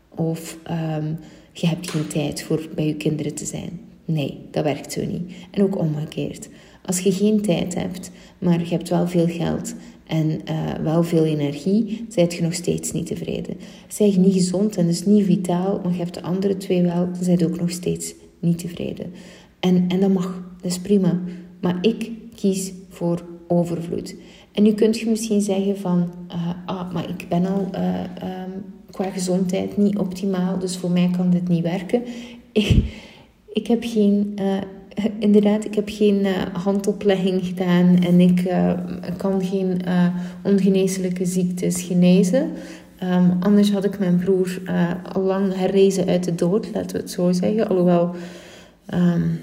Of 0.09 0.59
um, 0.71 1.19
je 1.53 1.67
hebt 1.67 1.91
geen 1.91 2.07
tijd 2.07 2.43
voor 2.43 2.69
bij 2.75 2.87
je 2.87 2.95
kinderen 2.95 3.35
te 3.35 3.45
zijn. 3.45 3.81
Nee, 4.05 4.39
dat 4.51 4.65
werkt 4.65 4.93
zo 4.93 5.05
niet. 5.07 5.33
En 5.51 5.63
ook 5.63 5.79
omgekeerd. 5.79 6.49
Als 6.85 7.01
je 7.01 7.13
geen 7.13 7.41
tijd 7.41 7.75
hebt, 7.75 8.11
maar 8.39 8.61
je 8.61 8.69
hebt 8.69 8.89
wel 8.89 9.09
veel 9.09 9.29
geld 9.29 9.75
en 10.13 10.41
uh, 10.51 10.75
wel 10.83 11.03
veel 11.03 11.25
energie, 11.25 12.05
zijt 12.09 12.35
je 12.35 12.43
nog 12.43 12.55
steeds 12.55 12.93
niet 12.93 13.07
tevreden. 13.07 13.57
Zij 13.89 14.11
je 14.11 14.19
niet 14.19 14.33
gezond 14.33 14.77
en 14.77 14.87
dus 14.87 15.07
niet 15.07 15.25
vitaal, 15.25 15.81
maar 15.83 15.93
je 15.93 15.99
hebt 15.99 16.15
de 16.15 16.23
andere 16.23 16.57
twee 16.57 16.83
wel, 16.83 17.13
dan 17.13 17.25
zijt 17.25 17.45
ook 17.45 17.61
nog 17.61 17.71
steeds 17.71 18.15
niet 18.41 18.59
tevreden. 18.59 19.13
En, 19.61 19.85
en 19.89 20.01
dat 20.01 20.13
mag, 20.13 20.43
dat 20.61 20.71
is 20.71 20.79
prima. 20.79 21.21
Maar 21.61 21.79
ik 21.81 22.11
kies 22.35 22.73
voor 22.89 23.23
overvloed. 23.49 24.15
En 24.53 24.63
nu 24.63 24.73
kunt 24.73 24.99
je 24.99 25.09
misschien 25.09 25.41
zeggen 25.41 25.79
van, 25.79 26.11
uh, 26.29 26.51
ah, 26.67 26.93
maar 26.93 27.09
ik 27.09 27.27
ben 27.29 27.47
al 27.47 27.69
uh, 27.75 28.01
um, 28.01 28.65
qua 28.91 29.11
gezondheid 29.11 29.77
niet 29.77 29.99
optimaal, 29.99 30.59
dus 30.59 30.77
voor 30.77 30.91
mij 30.91 31.11
kan 31.17 31.31
dit 31.31 31.49
niet 31.49 31.63
werken. 31.63 32.03
Ik, 32.53 32.85
ik 33.53 33.67
heb 33.67 33.83
geen 33.85 34.39
inderdaad, 35.19 35.65
ik 35.65 35.75
heb 35.75 35.89
geen 35.89 36.19
uh, 36.25 36.43
handoplegging 36.53 37.47
gedaan 37.47 38.03
en 38.03 38.21
ik 38.21 38.45
uh, 38.45 38.73
kan 39.17 39.45
geen 39.45 39.81
uh, 39.87 40.07
ongeneeslijke 40.43 41.25
ziektes 41.25 41.83
genezen. 41.83 42.51
Um, 43.03 43.37
anders 43.41 43.73
had 43.73 43.85
ik 43.85 43.99
mijn 43.99 44.19
broer 44.19 44.61
al 45.13 45.23
lang 45.23 45.55
herrezen 45.55 46.07
uit 46.07 46.25
de 46.25 46.35
dood, 46.35 46.71
laten 46.75 46.97
we 46.97 47.03
het 47.03 47.11
zo 47.11 47.33
zeggen. 47.33 47.69
Alhoewel 47.69 48.15
um, 48.95 49.41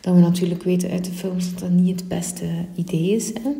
dat 0.00 0.14
we 0.14 0.20
natuurlijk 0.20 0.62
weten 0.62 0.90
uit 0.90 1.04
de 1.04 1.12
films 1.12 1.50
dat 1.50 1.58
dat 1.58 1.70
niet 1.70 2.00
het 2.00 2.08
beste 2.08 2.44
idee 2.74 3.10
is. 3.10 3.32
Hè? 3.42 3.50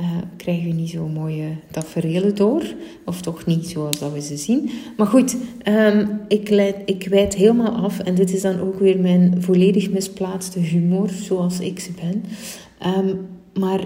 Uh, 0.00 0.16
krijgen 0.36 0.68
we 0.68 0.74
niet 0.74 0.90
zo 0.90 1.08
mooie 1.08 1.48
tafereelen 1.70 2.34
door. 2.34 2.62
Of 3.04 3.20
toch 3.20 3.46
niet 3.46 3.68
zoals 3.68 3.98
dat 3.98 4.12
we 4.12 4.20
ze 4.20 4.36
zien. 4.36 4.70
Maar 4.96 5.06
goed, 5.06 5.36
um, 5.68 6.20
ik, 6.28 6.48
leid, 6.48 6.76
ik 6.84 7.06
wijd 7.08 7.34
helemaal 7.34 7.72
af. 7.72 7.98
En 7.98 8.14
dit 8.14 8.32
is 8.32 8.42
dan 8.42 8.60
ook 8.60 8.78
weer 8.78 9.00
mijn 9.00 9.42
volledig 9.42 9.90
misplaatste 9.90 10.58
humor, 10.58 11.08
zoals 11.08 11.60
ik 11.60 11.80
ze 11.80 11.90
ben. 11.92 12.24
Um, 12.96 13.26
maar 13.60 13.80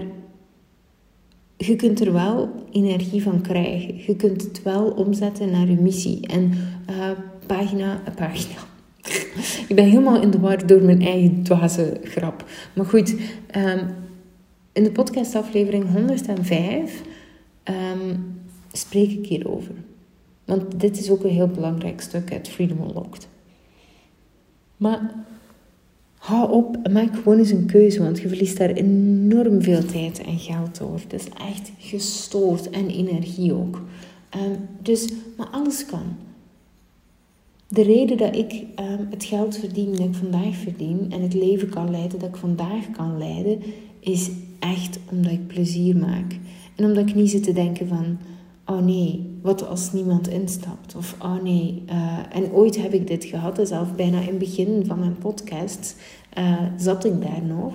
je 1.57 1.75
kunt 1.75 1.99
er 1.99 2.13
wel 2.13 2.49
energie 2.71 3.21
van 3.21 3.41
krijgen. 3.41 3.95
Je 4.05 4.15
kunt 4.15 4.41
het 4.41 4.63
wel 4.63 4.85
omzetten 4.85 5.51
naar 5.51 5.67
je 5.67 5.77
missie. 5.81 6.27
En 6.27 6.51
uh, 6.89 7.09
pagina, 7.45 8.01
uh, 8.07 8.15
pagina. 8.15 8.59
ik 9.69 9.75
ben 9.75 9.85
helemaal 9.85 10.21
in 10.21 10.31
de 10.31 10.39
war 10.39 10.67
door 10.67 10.81
mijn 10.81 11.01
eigen 11.01 11.43
dwaze 11.43 11.97
grap. 12.03 12.45
Maar 12.73 12.85
goed, 12.85 13.15
um, 13.57 13.79
in 14.75 14.83
de 14.83 14.91
podcastaflevering 14.91 15.91
105 15.91 17.01
um, 17.63 18.41
spreek 18.71 19.11
ik 19.11 19.25
hierover. 19.25 19.75
Want 20.45 20.79
dit 20.79 20.99
is 20.99 21.09
ook 21.09 21.23
een 21.23 21.29
heel 21.29 21.47
belangrijk 21.47 22.01
stuk 22.01 22.31
uit 22.31 22.49
Freedom 22.49 22.81
Unlocked. 22.81 23.27
Maar 24.77 25.25
hou 26.17 26.51
op 26.51 26.89
maak 26.91 27.15
gewoon 27.15 27.37
eens 27.37 27.51
een 27.51 27.65
keuze, 27.65 28.03
want 28.03 28.19
je 28.19 28.27
verliest 28.27 28.57
daar 28.57 28.69
enorm 28.69 29.61
veel 29.61 29.85
tijd 29.85 30.21
en 30.21 30.39
geld 30.39 30.77
door. 30.77 30.99
Het 30.99 31.13
is 31.13 31.29
echt 31.29 31.71
gestoord 31.77 32.69
en 32.69 32.89
energie 32.89 33.53
ook. 33.53 33.81
Um, 34.35 34.67
dus, 34.81 35.07
maar 35.37 35.47
alles 35.47 35.85
kan. 35.85 36.15
De 37.67 37.81
reden 37.81 38.17
dat 38.17 38.35
ik 38.35 38.51
um, 38.51 39.07
het 39.09 39.23
geld 39.23 39.57
verdien 39.57 39.91
dat 39.91 40.05
ik 40.05 40.15
vandaag 40.15 40.55
verdien 40.55 41.07
en 41.11 41.21
het 41.21 41.33
leven 41.33 41.69
kan 41.69 41.91
leiden 41.91 42.19
dat 42.19 42.29
ik 42.29 42.35
vandaag 42.35 42.91
kan 42.91 43.17
leiden, 43.17 43.61
is 43.99 44.29
echt 44.59 44.99
omdat 45.11 45.31
ik 45.31 45.47
plezier 45.47 45.97
maak. 45.97 46.37
En 46.75 46.85
omdat 46.85 47.07
ik 47.09 47.15
niet 47.15 47.29
zit 47.29 47.43
te 47.43 47.53
denken 47.53 47.87
van, 47.87 48.17
oh 48.65 48.85
nee, 48.85 49.37
wat 49.41 49.67
als 49.67 49.93
niemand 49.93 50.27
instapt? 50.27 50.95
Of 50.95 51.15
oh 51.21 51.43
nee, 51.43 51.83
uh, 51.89 52.19
en 52.31 52.51
ooit 52.51 52.81
heb 52.81 52.93
ik 52.93 53.07
dit 53.07 53.25
gehad, 53.25 53.59
en 53.59 53.67
zelf 53.67 53.95
bijna 53.95 54.19
in 54.19 54.27
het 54.27 54.37
begin 54.37 54.85
van 54.85 54.99
mijn 54.99 55.17
podcast 55.17 55.95
uh, 56.37 56.61
zat 56.77 57.05
ik 57.05 57.21
daar 57.21 57.43
nog. 57.47 57.73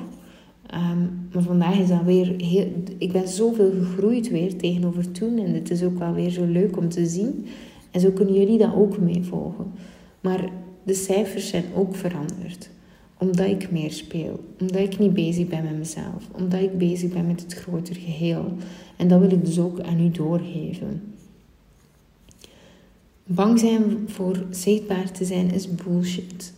Um, 0.75 1.29
maar 1.33 1.43
vandaag 1.43 1.79
is 1.79 1.89
dat 1.89 2.03
weer 2.03 2.35
heel, 2.37 2.67
ik 2.99 3.13
ben 3.13 3.29
zoveel 3.29 3.71
gegroeid 3.71 4.31
weer 4.31 4.57
tegenover 4.57 5.11
toen 5.11 5.39
en 5.39 5.55
het 5.55 5.71
is 5.71 5.83
ook 5.83 5.99
wel 5.99 6.13
weer 6.13 6.31
zo 6.31 6.45
leuk 6.45 6.77
om 6.77 6.89
te 6.89 7.07
zien. 7.07 7.47
En 7.91 8.01
zo 8.01 8.11
kunnen 8.11 8.35
jullie 8.35 8.59
dat 8.59 8.75
ook 8.75 8.99
meevolgen. 8.99 9.73
Maar 10.21 10.51
de 10.83 10.95
cijfers 10.95 11.49
zijn 11.49 11.65
ook 11.75 11.95
veranderd 11.97 12.71
omdat 13.21 13.47
ik 13.47 13.71
meer 13.71 13.93
speel. 13.93 14.45
Omdat 14.61 14.81
ik 14.81 14.99
niet 14.99 15.15
bezig 15.15 15.49
ben 15.49 15.65
met 15.65 15.79
mezelf. 15.79 16.29
Omdat 16.33 16.61
ik 16.61 16.79
bezig 16.79 17.13
ben 17.13 17.27
met 17.27 17.41
het 17.43 17.55
grotere 17.55 18.01
geheel. 18.01 18.53
En 18.97 19.09
dat 19.09 19.21
wil 19.21 19.31
ik 19.31 19.45
dus 19.45 19.59
ook 19.59 19.81
aan 19.81 20.01
u 20.01 20.11
doorgeven. 20.11 21.15
Bang 23.25 23.59
zijn 23.59 24.09
voor 24.09 24.45
zichtbaar 24.51 25.13
te 25.13 25.25
zijn 25.25 25.51
is 25.51 25.75
bullshit. 25.75 26.53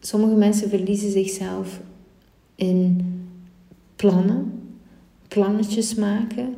Sommige 0.00 0.34
mensen 0.34 0.68
verliezen 0.68 1.10
zichzelf 1.10 1.80
in 2.54 3.00
plannen, 3.96 4.52
plannetjes 5.28 5.94
maken, 5.94 6.54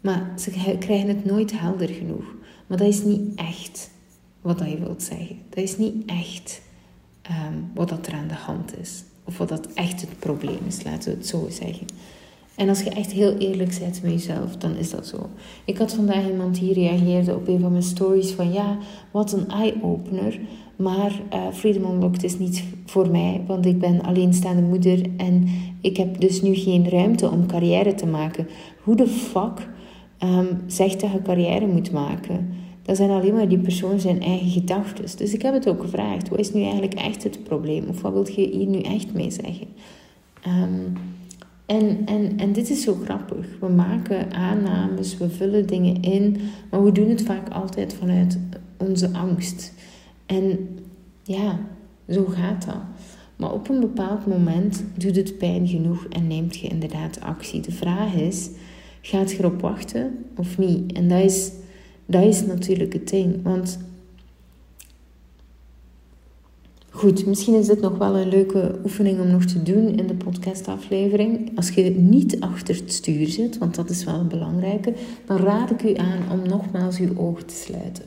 maar 0.00 0.32
ze 0.38 0.50
krijgen 0.78 1.08
het 1.08 1.24
nooit 1.24 1.60
helder 1.60 1.88
genoeg. 1.88 2.34
Maar 2.66 2.78
dat 2.78 2.88
is 2.88 3.04
niet 3.04 3.34
echt 3.34 3.90
wat 4.40 4.58
je 4.58 4.78
wilt 4.78 5.02
zeggen. 5.02 5.36
Dat 5.48 5.64
is 5.64 5.78
niet 5.78 6.04
echt 6.06 6.64
um, 7.30 7.70
wat 7.74 7.88
dat 7.88 8.06
er 8.06 8.14
aan 8.14 8.28
de 8.28 8.34
hand 8.34 8.78
is. 8.78 9.04
Of 9.24 9.38
wat 9.38 9.48
dat 9.48 9.72
echt 9.72 10.00
het 10.00 10.18
probleem 10.18 10.58
is, 10.66 10.82
laten 10.82 11.10
we 11.10 11.16
het 11.16 11.26
zo 11.26 11.46
zeggen. 11.50 11.86
En 12.54 12.68
als 12.68 12.82
je 12.82 12.90
echt 12.90 13.12
heel 13.12 13.36
eerlijk 13.36 13.78
bent 13.80 14.02
met 14.02 14.12
jezelf, 14.12 14.56
dan 14.56 14.76
is 14.76 14.90
dat 14.90 15.06
zo. 15.06 15.28
Ik 15.64 15.78
had 15.78 15.92
vandaag 15.94 16.28
iemand 16.28 16.60
die 16.60 16.72
reageerde 16.72 17.34
op 17.34 17.48
een 17.48 17.60
van 17.60 17.70
mijn 17.70 17.82
stories 17.82 18.30
van 18.30 18.52
ja, 18.52 18.76
wat 19.10 19.32
een 19.32 19.48
eye-opener. 19.48 20.40
Maar 20.76 21.20
uh, 21.32 21.40
Freedom 21.52 21.92
Unlocked 21.92 22.24
is 22.24 22.38
niet 22.38 22.64
voor 22.84 23.10
mij, 23.10 23.44
want 23.46 23.66
ik 23.66 23.78
ben 23.78 24.02
alleenstaande 24.02 24.62
moeder 24.62 25.02
en 25.16 25.48
ik 25.80 25.96
heb 25.96 26.20
dus 26.20 26.42
nu 26.42 26.54
geen 26.54 26.88
ruimte 26.88 27.30
om 27.30 27.46
carrière 27.46 27.94
te 27.94 28.06
maken. 28.06 28.48
Hoe 28.82 28.96
de 28.96 29.06
fuck 29.06 29.68
um, 30.22 30.48
zegt 30.66 31.00
dat 31.00 31.12
je 31.12 31.22
carrière 31.22 31.66
moet 31.66 31.92
maken? 31.92 32.48
Dat 32.86 32.96
zijn 32.96 33.10
alleen 33.10 33.34
maar 33.34 33.48
die 33.48 33.58
persoon 33.58 34.00
zijn 34.00 34.22
eigen 34.22 34.50
gedachten. 34.50 35.16
Dus 35.16 35.34
ik 35.34 35.42
heb 35.42 35.54
het 35.54 35.68
ook 35.68 35.80
gevraagd. 35.80 36.28
Wat 36.28 36.38
is 36.38 36.52
nu 36.52 36.62
eigenlijk 36.62 36.94
echt 36.94 37.22
het 37.22 37.44
probleem? 37.44 37.84
Of 37.88 38.00
wat 38.02 38.12
wil 38.12 38.26
je 38.26 38.48
hier 38.48 38.66
nu 38.66 38.80
echt 38.80 39.14
mee 39.14 39.30
zeggen? 39.30 39.66
Um, 40.46 40.92
en, 41.66 42.02
en, 42.04 42.38
en 42.38 42.52
dit 42.52 42.70
is 42.70 42.82
zo 42.82 42.94
grappig. 43.04 43.46
We 43.60 43.68
maken 43.68 44.32
aannames, 44.32 45.16
we 45.16 45.30
vullen 45.30 45.66
dingen 45.66 46.02
in, 46.02 46.36
maar 46.70 46.84
we 46.84 46.92
doen 46.92 47.08
het 47.08 47.22
vaak 47.22 47.48
altijd 47.48 47.94
vanuit 47.94 48.38
onze 48.76 49.10
angst. 49.12 49.72
En 50.26 50.68
ja, 51.22 51.58
zo 52.08 52.24
gaat 52.24 52.66
dat. 52.66 52.80
Maar 53.36 53.52
op 53.52 53.68
een 53.68 53.80
bepaald 53.80 54.26
moment 54.26 54.84
doet 54.94 55.16
het 55.16 55.38
pijn 55.38 55.68
genoeg 55.68 56.06
en 56.10 56.26
neemt 56.26 56.56
je 56.56 56.68
inderdaad 56.68 57.20
actie. 57.20 57.60
De 57.60 57.72
vraag 57.72 58.14
is, 58.14 58.50
gaat 59.00 59.30
je 59.30 59.38
erop 59.38 59.60
wachten 59.60 60.24
of 60.36 60.58
niet? 60.58 60.92
En 60.92 61.08
dat 61.08 61.24
is 61.24 61.52
dat 62.06 62.22
is 62.22 62.46
natuurlijk 62.46 62.92
het 62.92 63.08
ding. 63.08 63.42
Want 63.42 63.78
goed, 66.90 67.26
misschien 67.26 67.54
is 67.54 67.66
dit 67.66 67.80
nog 67.80 67.98
wel 67.98 68.16
een 68.16 68.28
leuke 68.28 68.78
oefening 68.84 69.20
om 69.20 69.30
nog 69.30 69.44
te 69.44 69.62
doen 69.62 69.98
in 69.98 70.06
de 70.06 70.14
podcastaflevering. 70.14 71.56
Als 71.56 71.70
je 71.70 71.90
niet 71.90 72.40
achter 72.40 72.74
het 72.74 72.92
stuur 72.92 73.26
zit, 73.28 73.58
want 73.58 73.74
dat 73.74 73.90
is 73.90 74.04
wel 74.04 74.14
een 74.14 74.28
belangrijke, 74.28 74.94
dan 75.26 75.36
raad 75.36 75.70
ik 75.70 75.82
u 75.82 75.94
aan 75.94 76.30
om 76.32 76.48
nogmaals 76.48 76.98
uw 76.98 77.18
ogen 77.18 77.46
te 77.46 77.54
sluiten. 77.54 78.04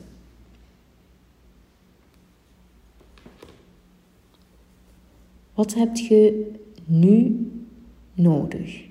Wat 5.54 5.74
heb 5.74 5.96
je 5.96 6.50
nu 6.84 7.46
nodig? 8.14 8.89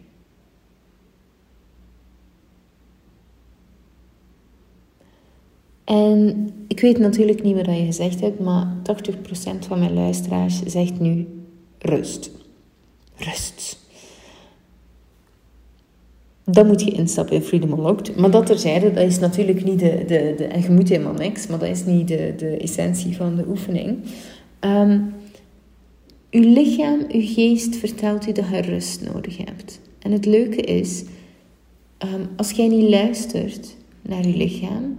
En 5.89 6.49
ik 6.67 6.79
weet 6.79 6.97
natuurlijk 6.97 7.43
niet 7.43 7.55
wat 7.55 7.65
je 7.65 7.85
gezegd 7.85 8.21
hebt, 8.21 8.39
maar 8.39 8.75
80% 8.77 9.59
van 9.59 9.79
mijn 9.79 9.93
luisteraars 9.93 10.63
zegt 10.65 10.99
nu 10.99 11.27
rust. 11.79 12.31
Rust. 13.15 13.79
Dan 16.43 16.67
moet 16.67 16.81
je 16.81 16.91
instappen 16.91 17.35
in 17.35 17.41
Freedom 17.41 17.71
Unlocked. 17.71 18.15
Maar 18.15 18.31
dat 18.31 18.45
terzijde, 18.45 18.93
dat 18.93 19.03
is 19.03 19.19
natuurlijk 19.19 19.65
niet 19.65 19.79
de... 19.79 20.03
de, 20.07 20.33
de 20.37 20.45
en 20.45 20.61
je 20.61 20.69
moet 20.69 20.89
helemaal 20.89 21.13
niks, 21.13 21.47
maar 21.47 21.59
dat 21.59 21.69
is 21.69 21.85
niet 21.85 22.07
de, 22.07 22.33
de 22.37 22.57
essentie 22.57 23.15
van 23.15 23.35
de 23.35 23.47
oefening. 23.47 23.97
Um, 24.59 25.13
uw 26.31 26.53
lichaam, 26.53 26.99
uw 27.11 27.25
geest 27.25 27.75
vertelt 27.75 28.27
u 28.27 28.31
dat 28.31 28.49
je 28.51 28.61
rust 28.61 29.01
nodig 29.13 29.37
hebt. 29.37 29.79
En 29.99 30.11
het 30.11 30.25
leuke 30.25 30.61
is, 30.61 31.03
um, 32.05 32.27
als 32.35 32.51
jij 32.51 32.67
niet 32.67 32.89
luistert 32.89 33.75
naar 34.01 34.27
je 34.27 34.37
lichaam, 34.37 34.97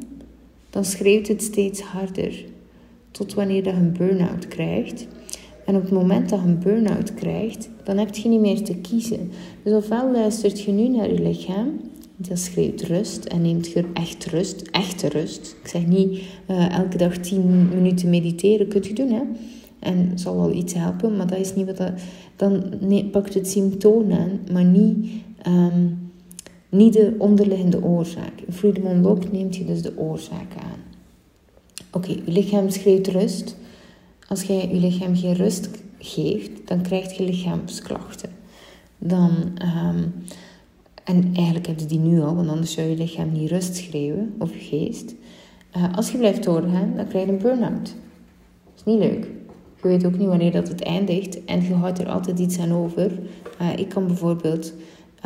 dan 0.71 0.85
schreeuwt 0.85 1.29
het 1.29 1.43
steeds 1.43 1.81
harder. 1.81 2.45
Tot 3.11 3.35
wanneer 3.35 3.65
je 3.65 3.71
een 3.71 3.93
burn-out 3.93 4.49
krijgt. 4.49 5.07
En 5.67 5.77
op 5.77 5.83
het 5.83 5.91
moment 5.91 6.29
dat 6.29 6.41
je 6.41 6.47
een 6.47 6.59
burn-out 6.59 7.15
krijgt, 7.15 7.69
dan 7.85 7.99
heb 7.99 8.15
je 8.15 8.29
niet 8.29 8.41
meer 8.41 8.63
te 8.63 8.77
kiezen. 8.77 9.31
Dus 9.63 9.73
ofwel 9.73 10.13
luistert 10.13 10.61
je 10.61 10.73
nu 10.73 10.89
naar 10.89 11.13
je 11.13 11.23
lichaam, 11.23 11.81
dat 12.17 12.39
schreeuwt 12.39 12.81
rust 12.81 13.25
en 13.25 13.43
neemt 13.43 13.73
je 13.73 13.85
echt 13.93 14.27
rust, 14.27 14.63
echte 14.71 15.09
rust. 15.09 15.57
Ik 15.63 15.69
zeg 15.69 15.87
niet 15.87 16.23
uh, 16.51 16.79
elke 16.79 16.97
dag 16.97 17.17
10 17.17 17.69
minuten 17.69 18.11
mediteren, 18.11 18.69
kunt 18.69 18.87
je 18.87 18.95
doen 18.95 19.11
hè. 19.11 19.23
En 19.79 20.13
zal 20.15 20.37
wel 20.37 20.53
iets 20.53 20.75
helpen, 20.75 21.17
maar 21.17 21.27
dat 21.27 21.39
is 21.39 21.55
niet 21.55 21.67
wat 21.67 21.77
dat... 21.77 21.93
Dan 22.37 22.63
pakt 23.11 23.35
het 23.35 23.49
symptoom 23.49 24.13
aan, 24.13 24.41
maar 24.53 24.65
niet, 24.65 25.11
um, 25.47 26.00
niet 26.71 26.93
de 26.93 27.15
onderliggende 27.19 27.83
oorzaak. 27.83 28.33
Freedom 28.51 28.87
Unlocked 28.87 29.33
neemt 29.33 29.57
je 29.57 29.65
dus 29.65 29.83
de 29.83 29.99
oorzaak 29.99 30.53
aan. 30.63 30.79
Oké, 31.93 32.09
je 32.09 32.23
lichaam 32.33 32.71
schreeuwt 32.71 33.07
rust. 33.07 33.57
Als 34.29 34.43
jij 34.43 34.69
je 34.69 34.81
lichaam 34.81 35.17
geen 35.17 35.35
rust 35.35 35.71
geeft, 35.99 36.51
dan 36.65 36.83
krijg 36.83 37.17
je 37.17 37.25
lichaamsklachten. 37.25 38.31
Dan, 38.99 39.31
um, 39.63 40.15
en 41.05 41.31
eigenlijk 41.35 41.67
heb 41.67 41.79
je 41.79 41.87
die 41.87 41.99
nu 41.99 42.21
al, 42.21 42.35
want 42.35 42.49
anders 42.49 42.73
zou 42.73 42.89
je 42.89 42.97
lichaam 42.97 43.33
niet 43.33 43.51
rust 43.51 43.77
schreeuwen, 43.77 44.35
of 44.39 44.53
je 44.53 44.61
geest. 44.61 45.15
Uh, 45.77 45.97
als 45.97 46.11
je 46.11 46.19
blijft 46.19 46.45
doorgaan, 46.45 46.93
dan 46.97 47.09
krijg 47.09 47.27
je 47.27 47.33
een 47.33 47.39
burn-out. 47.39 47.95
Dat 48.65 48.75
is 48.77 48.85
niet 48.85 48.99
leuk. 48.99 49.29
Je 49.83 49.89
weet 49.89 50.07
ook 50.07 50.19
niet 50.19 50.29
wanneer 50.29 50.53
dat 50.53 50.69
het 50.69 50.83
eindigt 50.83 51.45
en 51.45 51.63
je 51.63 51.75
houdt 51.75 51.99
er 51.99 52.09
altijd 52.09 52.39
iets 52.39 52.59
aan 52.59 52.73
over. 52.73 53.13
Uh, 53.61 53.77
ik 53.77 53.89
kan 53.89 54.07
bijvoorbeeld 54.07 54.73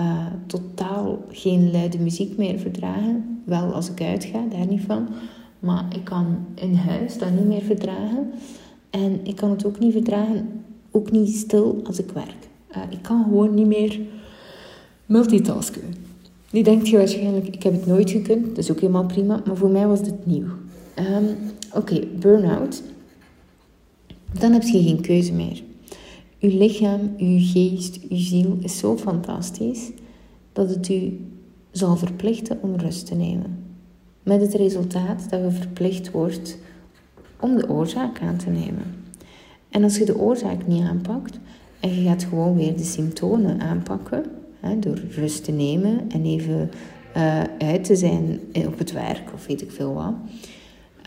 uh, 0.00 0.26
totaal 0.46 1.18
geen 1.30 1.70
luide 1.70 1.98
muziek 1.98 2.36
meer 2.36 2.58
verdragen. 2.58 3.42
Wel 3.44 3.72
als 3.72 3.90
ik 3.90 4.00
uitga, 4.00 4.44
daar 4.50 4.66
niet 4.66 4.82
van. 4.86 5.08
Maar 5.58 5.84
ik 5.94 6.04
kan 6.04 6.36
in 6.54 6.74
huis 6.74 7.18
dat 7.18 7.30
niet 7.30 7.46
meer 7.46 7.62
verdragen. 7.62 8.30
En 8.90 9.20
ik 9.22 9.36
kan 9.36 9.50
het 9.50 9.66
ook 9.66 9.78
niet 9.78 9.92
verdragen, 9.92 10.48
ook 10.90 11.10
niet 11.10 11.36
stil 11.36 11.80
als 11.84 11.98
ik 11.98 12.10
werk. 12.10 12.48
Uh, 12.70 12.82
ik 12.90 13.02
kan 13.02 13.22
gewoon 13.22 13.54
niet 13.54 13.66
meer 13.66 14.00
multitasken. 15.06 15.82
Nu 16.50 16.62
denkt 16.62 16.88
je 16.88 16.96
waarschijnlijk, 16.96 17.46
ik 17.46 17.62
heb 17.62 17.72
het 17.72 17.86
nooit 17.86 18.10
gekund. 18.10 18.46
Dat 18.46 18.58
is 18.58 18.70
ook 18.70 18.80
helemaal 18.80 19.06
prima. 19.06 19.42
Maar 19.46 19.56
voor 19.56 19.70
mij 19.70 19.86
was 19.86 20.02
dit 20.02 20.26
nieuw. 20.26 20.46
Um, 20.98 21.28
Oké, 21.72 21.92
okay, 21.92 22.08
burn-out. 22.18 22.82
Dan 24.38 24.52
heb 24.52 24.62
je 24.62 24.82
geen 24.82 25.00
keuze 25.00 25.32
meer. 25.32 25.62
Uw 26.44 26.58
lichaam, 26.58 27.14
uw 27.18 27.38
geest, 27.40 28.00
uw 28.08 28.16
ziel 28.16 28.58
is 28.60 28.78
zo 28.78 28.96
fantastisch 28.96 29.90
dat 30.52 30.68
het 30.68 30.88
u 30.88 31.20
zal 31.70 31.96
verplichten 31.96 32.58
om 32.62 32.76
rust 32.76 33.06
te 33.06 33.14
nemen. 33.14 33.64
Met 34.22 34.40
het 34.40 34.54
resultaat 34.54 35.30
dat 35.30 35.40
je 35.40 35.50
verplicht 35.50 36.10
wordt 36.10 36.58
om 37.40 37.56
de 37.56 37.68
oorzaak 37.68 38.20
aan 38.20 38.36
te 38.36 38.50
nemen. 38.50 38.94
En 39.68 39.82
als 39.82 39.98
je 39.98 40.04
de 40.04 40.18
oorzaak 40.18 40.66
niet 40.66 40.82
aanpakt 40.82 41.38
en 41.80 41.94
je 41.94 42.08
gaat 42.08 42.24
gewoon 42.24 42.56
weer 42.56 42.76
de 42.76 42.84
symptomen 42.84 43.60
aanpakken, 43.60 44.24
hè, 44.60 44.78
door 44.78 45.00
rust 45.10 45.44
te 45.44 45.52
nemen 45.52 46.10
en 46.10 46.24
even 46.24 46.70
uh, 47.16 47.42
uit 47.58 47.84
te 47.84 47.96
zijn 47.96 48.40
op 48.66 48.78
het 48.78 48.92
werk 48.92 49.32
of 49.34 49.46
weet 49.46 49.62
ik 49.62 49.70
veel 49.70 49.94
wat, 49.94 50.14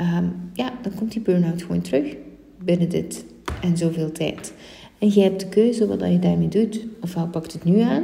um, 0.01 0.33
ja, 0.53 0.71
dan 0.81 0.93
komt 0.95 1.11
die 1.11 1.21
burn-out 1.21 1.61
gewoon 1.61 1.81
terug 1.81 2.15
binnen 2.63 2.89
dit 2.89 3.25
en 3.61 3.77
zoveel 3.77 4.11
tijd. 4.11 4.53
En 4.99 5.13
je 5.13 5.21
hebt 5.21 5.39
de 5.39 5.47
keuze 5.47 5.87
wat 5.87 5.99
je 5.99 6.19
daarmee 6.19 6.47
doet. 6.47 6.85
Ofwel 7.01 7.27
pakt 7.27 7.53
het 7.53 7.63
nu 7.63 7.79
aan 7.79 8.03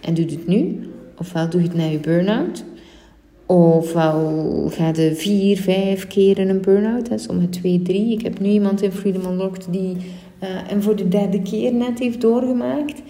en 0.00 0.14
doet 0.14 0.30
het 0.30 0.46
nu, 0.46 0.78
ofwel 1.18 1.50
doe 1.50 1.60
je 1.60 1.66
het 1.68 1.76
na 1.76 1.84
je 1.84 1.98
burn-out, 1.98 2.64
ofwel 3.46 4.68
gaat 4.68 4.96
je 4.96 5.14
vier, 5.14 5.56
vijf 5.56 6.06
keer 6.06 6.38
in 6.38 6.48
een 6.48 6.60
burn-out, 6.60 7.20
sommige 7.20 7.48
twee, 7.48 7.82
drie. 7.82 8.12
Ik 8.12 8.22
heb 8.22 8.40
nu 8.40 8.48
iemand 8.48 8.82
in 8.82 8.92
Freedom 8.92 9.30
Unlocked 9.30 9.66
die 9.70 9.96
uh, 10.42 10.72
en 10.72 10.82
voor 10.82 10.96
de 10.96 11.08
derde 11.08 11.42
keer 11.42 11.74
net 11.74 11.98
heeft 11.98 12.20
doorgemaakt. 12.20 13.02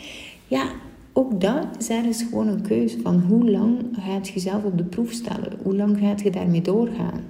Ja, 0.49 0.65
ook 1.13 1.41
dat 1.41 1.67
is 1.79 1.89
ergens 1.89 2.23
gewoon 2.23 2.49
een 2.49 2.63
keuze 2.63 3.01
van 3.01 3.25
hoe 3.29 3.51
lang 3.51 3.77
gaat 3.93 4.27
je 4.27 4.35
jezelf 4.35 4.65
op 4.65 4.79
de 4.79 4.85
proef 4.85 5.13
stellen? 5.13 5.53
Hoe 5.63 5.77
lang 5.77 5.99
gaat 5.99 6.21
je 6.21 6.31
daarmee 6.31 6.63
doorgaan? 6.63 7.21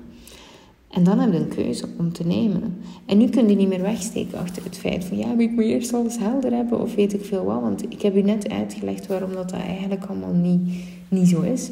En 0.93 1.05
dan 1.05 1.19
heb 1.19 1.33
je 1.33 1.39
een 1.39 1.49
keuze 1.49 1.87
om 1.99 2.13
te 2.13 2.27
nemen. 2.27 2.77
En 3.07 3.19
nu 3.19 3.29
kun 3.29 3.49
je 3.49 3.57
niet 3.57 3.69
meer 3.69 3.83
wegsteken 3.83 4.39
achter 4.39 4.65
het 4.65 4.79
feit 4.79 5.05
van 5.05 5.17
ja, 5.17 5.39
ik 5.39 5.51
moet 5.51 5.65
eerst 5.65 5.93
alles 5.93 6.19
helder 6.19 6.53
hebben 6.53 6.81
of 6.81 6.95
weet 6.95 7.13
ik 7.13 7.25
veel 7.25 7.45
wat. 7.45 7.61
Want 7.61 7.83
ik 7.89 8.03
heb 8.03 8.17
u 8.17 8.23
net 8.23 8.49
uitgelegd 8.49 9.07
waarom 9.07 9.33
dat, 9.33 9.53
eigenlijk 9.53 10.05
allemaal 10.05 10.33
niet, 10.33 10.61
niet 11.09 11.29
zo 11.29 11.41
is. 11.41 11.71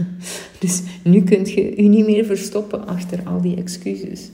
dus 0.60 0.82
nu 1.04 1.22
kun 1.22 1.44
je 1.44 1.76
u 1.76 1.88
niet 1.88 2.06
meer 2.06 2.24
verstoppen 2.24 2.86
achter 2.86 3.20
al 3.24 3.40
die 3.40 3.56
excuses. 3.56 4.30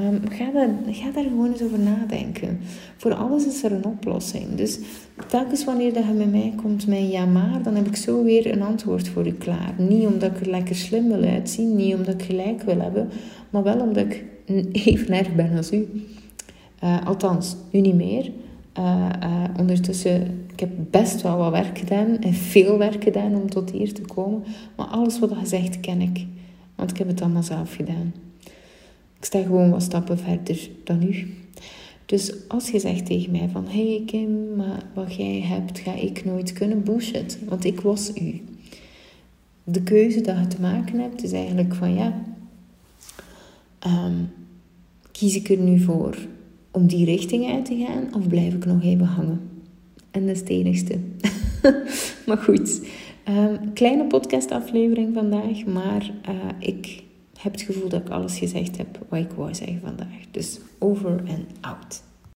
Um, 0.00 0.20
ga, 0.28 0.50
daar, 0.50 0.68
ga 0.90 1.10
daar 1.10 1.24
gewoon 1.24 1.52
eens 1.52 1.62
over 1.62 1.78
nadenken. 1.78 2.58
Voor 2.96 3.14
alles 3.14 3.46
is 3.46 3.62
er 3.62 3.72
een 3.72 3.84
oplossing. 3.84 4.54
Dus 4.54 4.78
telkens 5.28 5.64
wanneer 5.64 5.92
dat 5.92 6.04
je 6.04 6.12
met 6.12 6.30
mij 6.30 6.52
komt 6.62 6.86
met 6.86 7.10
ja 7.10 7.24
maar, 7.24 7.62
dan 7.62 7.74
heb 7.74 7.86
ik 7.86 7.96
zo 7.96 8.24
weer 8.24 8.52
een 8.52 8.62
antwoord 8.62 9.08
voor 9.08 9.26
u 9.26 9.32
klaar. 9.32 9.74
Niet 9.78 10.06
omdat 10.06 10.30
ik 10.30 10.40
er 10.40 10.50
lekker 10.50 10.74
slim 10.74 11.08
wil 11.08 11.22
uitzien, 11.22 11.76
niet 11.76 11.94
omdat 11.94 12.14
ik 12.14 12.22
gelijk 12.22 12.62
wil 12.62 12.80
hebben, 12.80 13.08
maar 13.50 13.62
wel 13.62 13.80
omdat 13.80 14.04
ik 14.04 14.24
even 14.86 15.14
erg 15.14 15.34
ben 15.34 15.56
als 15.56 15.72
u. 15.72 15.88
Uh, 16.84 17.06
althans, 17.06 17.56
nu 17.70 17.80
niet 17.80 17.94
meer. 17.94 18.30
Uh, 18.78 19.08
uh, 19.22 19.44
ondertussen, 19.58 20.46
ik 20.52 20.60
heb 20.60 20.70
best 20.90 21.22
wel 21.22 21.36
wat 21.36 21.50
werk 21.50 21.78
gedaan 21.78 22.18
en 22.18 22.34
veel 22.34 22.78
werk 22.78 23.02
gedaan 23.04 23.34
om 23.34 23.50
tot 23.50 23.70
hier 23.70 23.92
te 23.92 24.02
komen. 24.02 24.44
Maar 24.76 24.86
alles 24.86 25.18
wat 25.18 25.30
je 25.40 25.46
zegt, 25.46 25.80
ken 25.80 26.00
ik. 26.00 26.26
Want 26.74 26.90
ik 26.90 26.98
heb 26.98 27.08
het 27.08 27.20
allemaal 27.20 27.42
zelf 27.42 27.74
gedaan. 27.74 28.12
Ik 29.18 29.24
sta 29.24 29.42
gewoon 29.42 29.70
wat 29.70 29.82
stappen 29.82 30.18
verder 30.18 30.68
dan 30.84 31.02
u. 31.02 31.34
Dus 32.06 32.48
als 32.48 32.70
je 32.70 32.78
zegt 32.78 33.06
tegen 33.06 33.30
mij 33.30 33.48
van... 33.52 33.66
hey 33.68 34.02
Kim, 34.06 34.56
maar 34.56 34.82
wat 34.94 35.14
jij 35.14 35.40
hebt 35.40 35.78
ga 35.78 35.94
ik 35.94 36.24
nooit 36.24 36.52
kunnen. 36.52 36.84
Bullshit. 36.84 37.38
Want 37.48 37.64
ik 37.64 37.80
was 37.80 38.10
u. 38.16 38.40
De 39.64 39.82
keuze 39.82 40.20
dat 40.20 40.38
je 40.38 40.46
te 40.46 40.60
maken 40.60 40.98
hebt 40.98 41.22
is 41.22 41.32
eigenlijk 41.32 41.74
van... 41.74 41.94
Ja, 41.94 42.22
um, 43.86 44.30
kies 45.12 45.36
ik 45.36 45.48
er 45.48 45.58
nu 45.58 45.80
voor 45.80 46.16
om 46.70 46.86
die 46.86 47.04
richting 47.04 47.50
uit 47.50 47.64
te 47.64 47.84
gaan? 47.86 48.14
Of 48.14 48.28
blijf 48.28 48.54
ik 48.54 48.64
nog 48.64 48.82
even 48.82 49.06
hangen? 49.06 49.40
En 50.10 50.26
dat 50.26 50.34
is 50.34 50.40
het 50.40 50.48
enigste. 50.48 50.98
maar 52.26 52.38
goed. 52.38 52.80
Um, 53.28 53.72
kleine 53.72 54.04
podcastaflevering 54.04 55.14
vandaag. 55.14 55.64
Maar 55.64 56.10
uh, 56.28 56.34
ik 56.58 57.02
heb 57.38 57.52
het 57.52 57.62
gevoel 57.62 57.88
dat 57.88 58.00
ik 58.00 58.08
alles 58.08 58.38
gezegd 58.38 58.76
heb 58.76 58.98
wat 59.08 59.18
ik 59.18 59.30
wou 59.30 59.54
zeggen 59.54 59.80
vandaag. 59.80 60.30
Dus 60.30 60.58
over 60.78 61.24
en 61.24 61.48
out. 61.60 62.02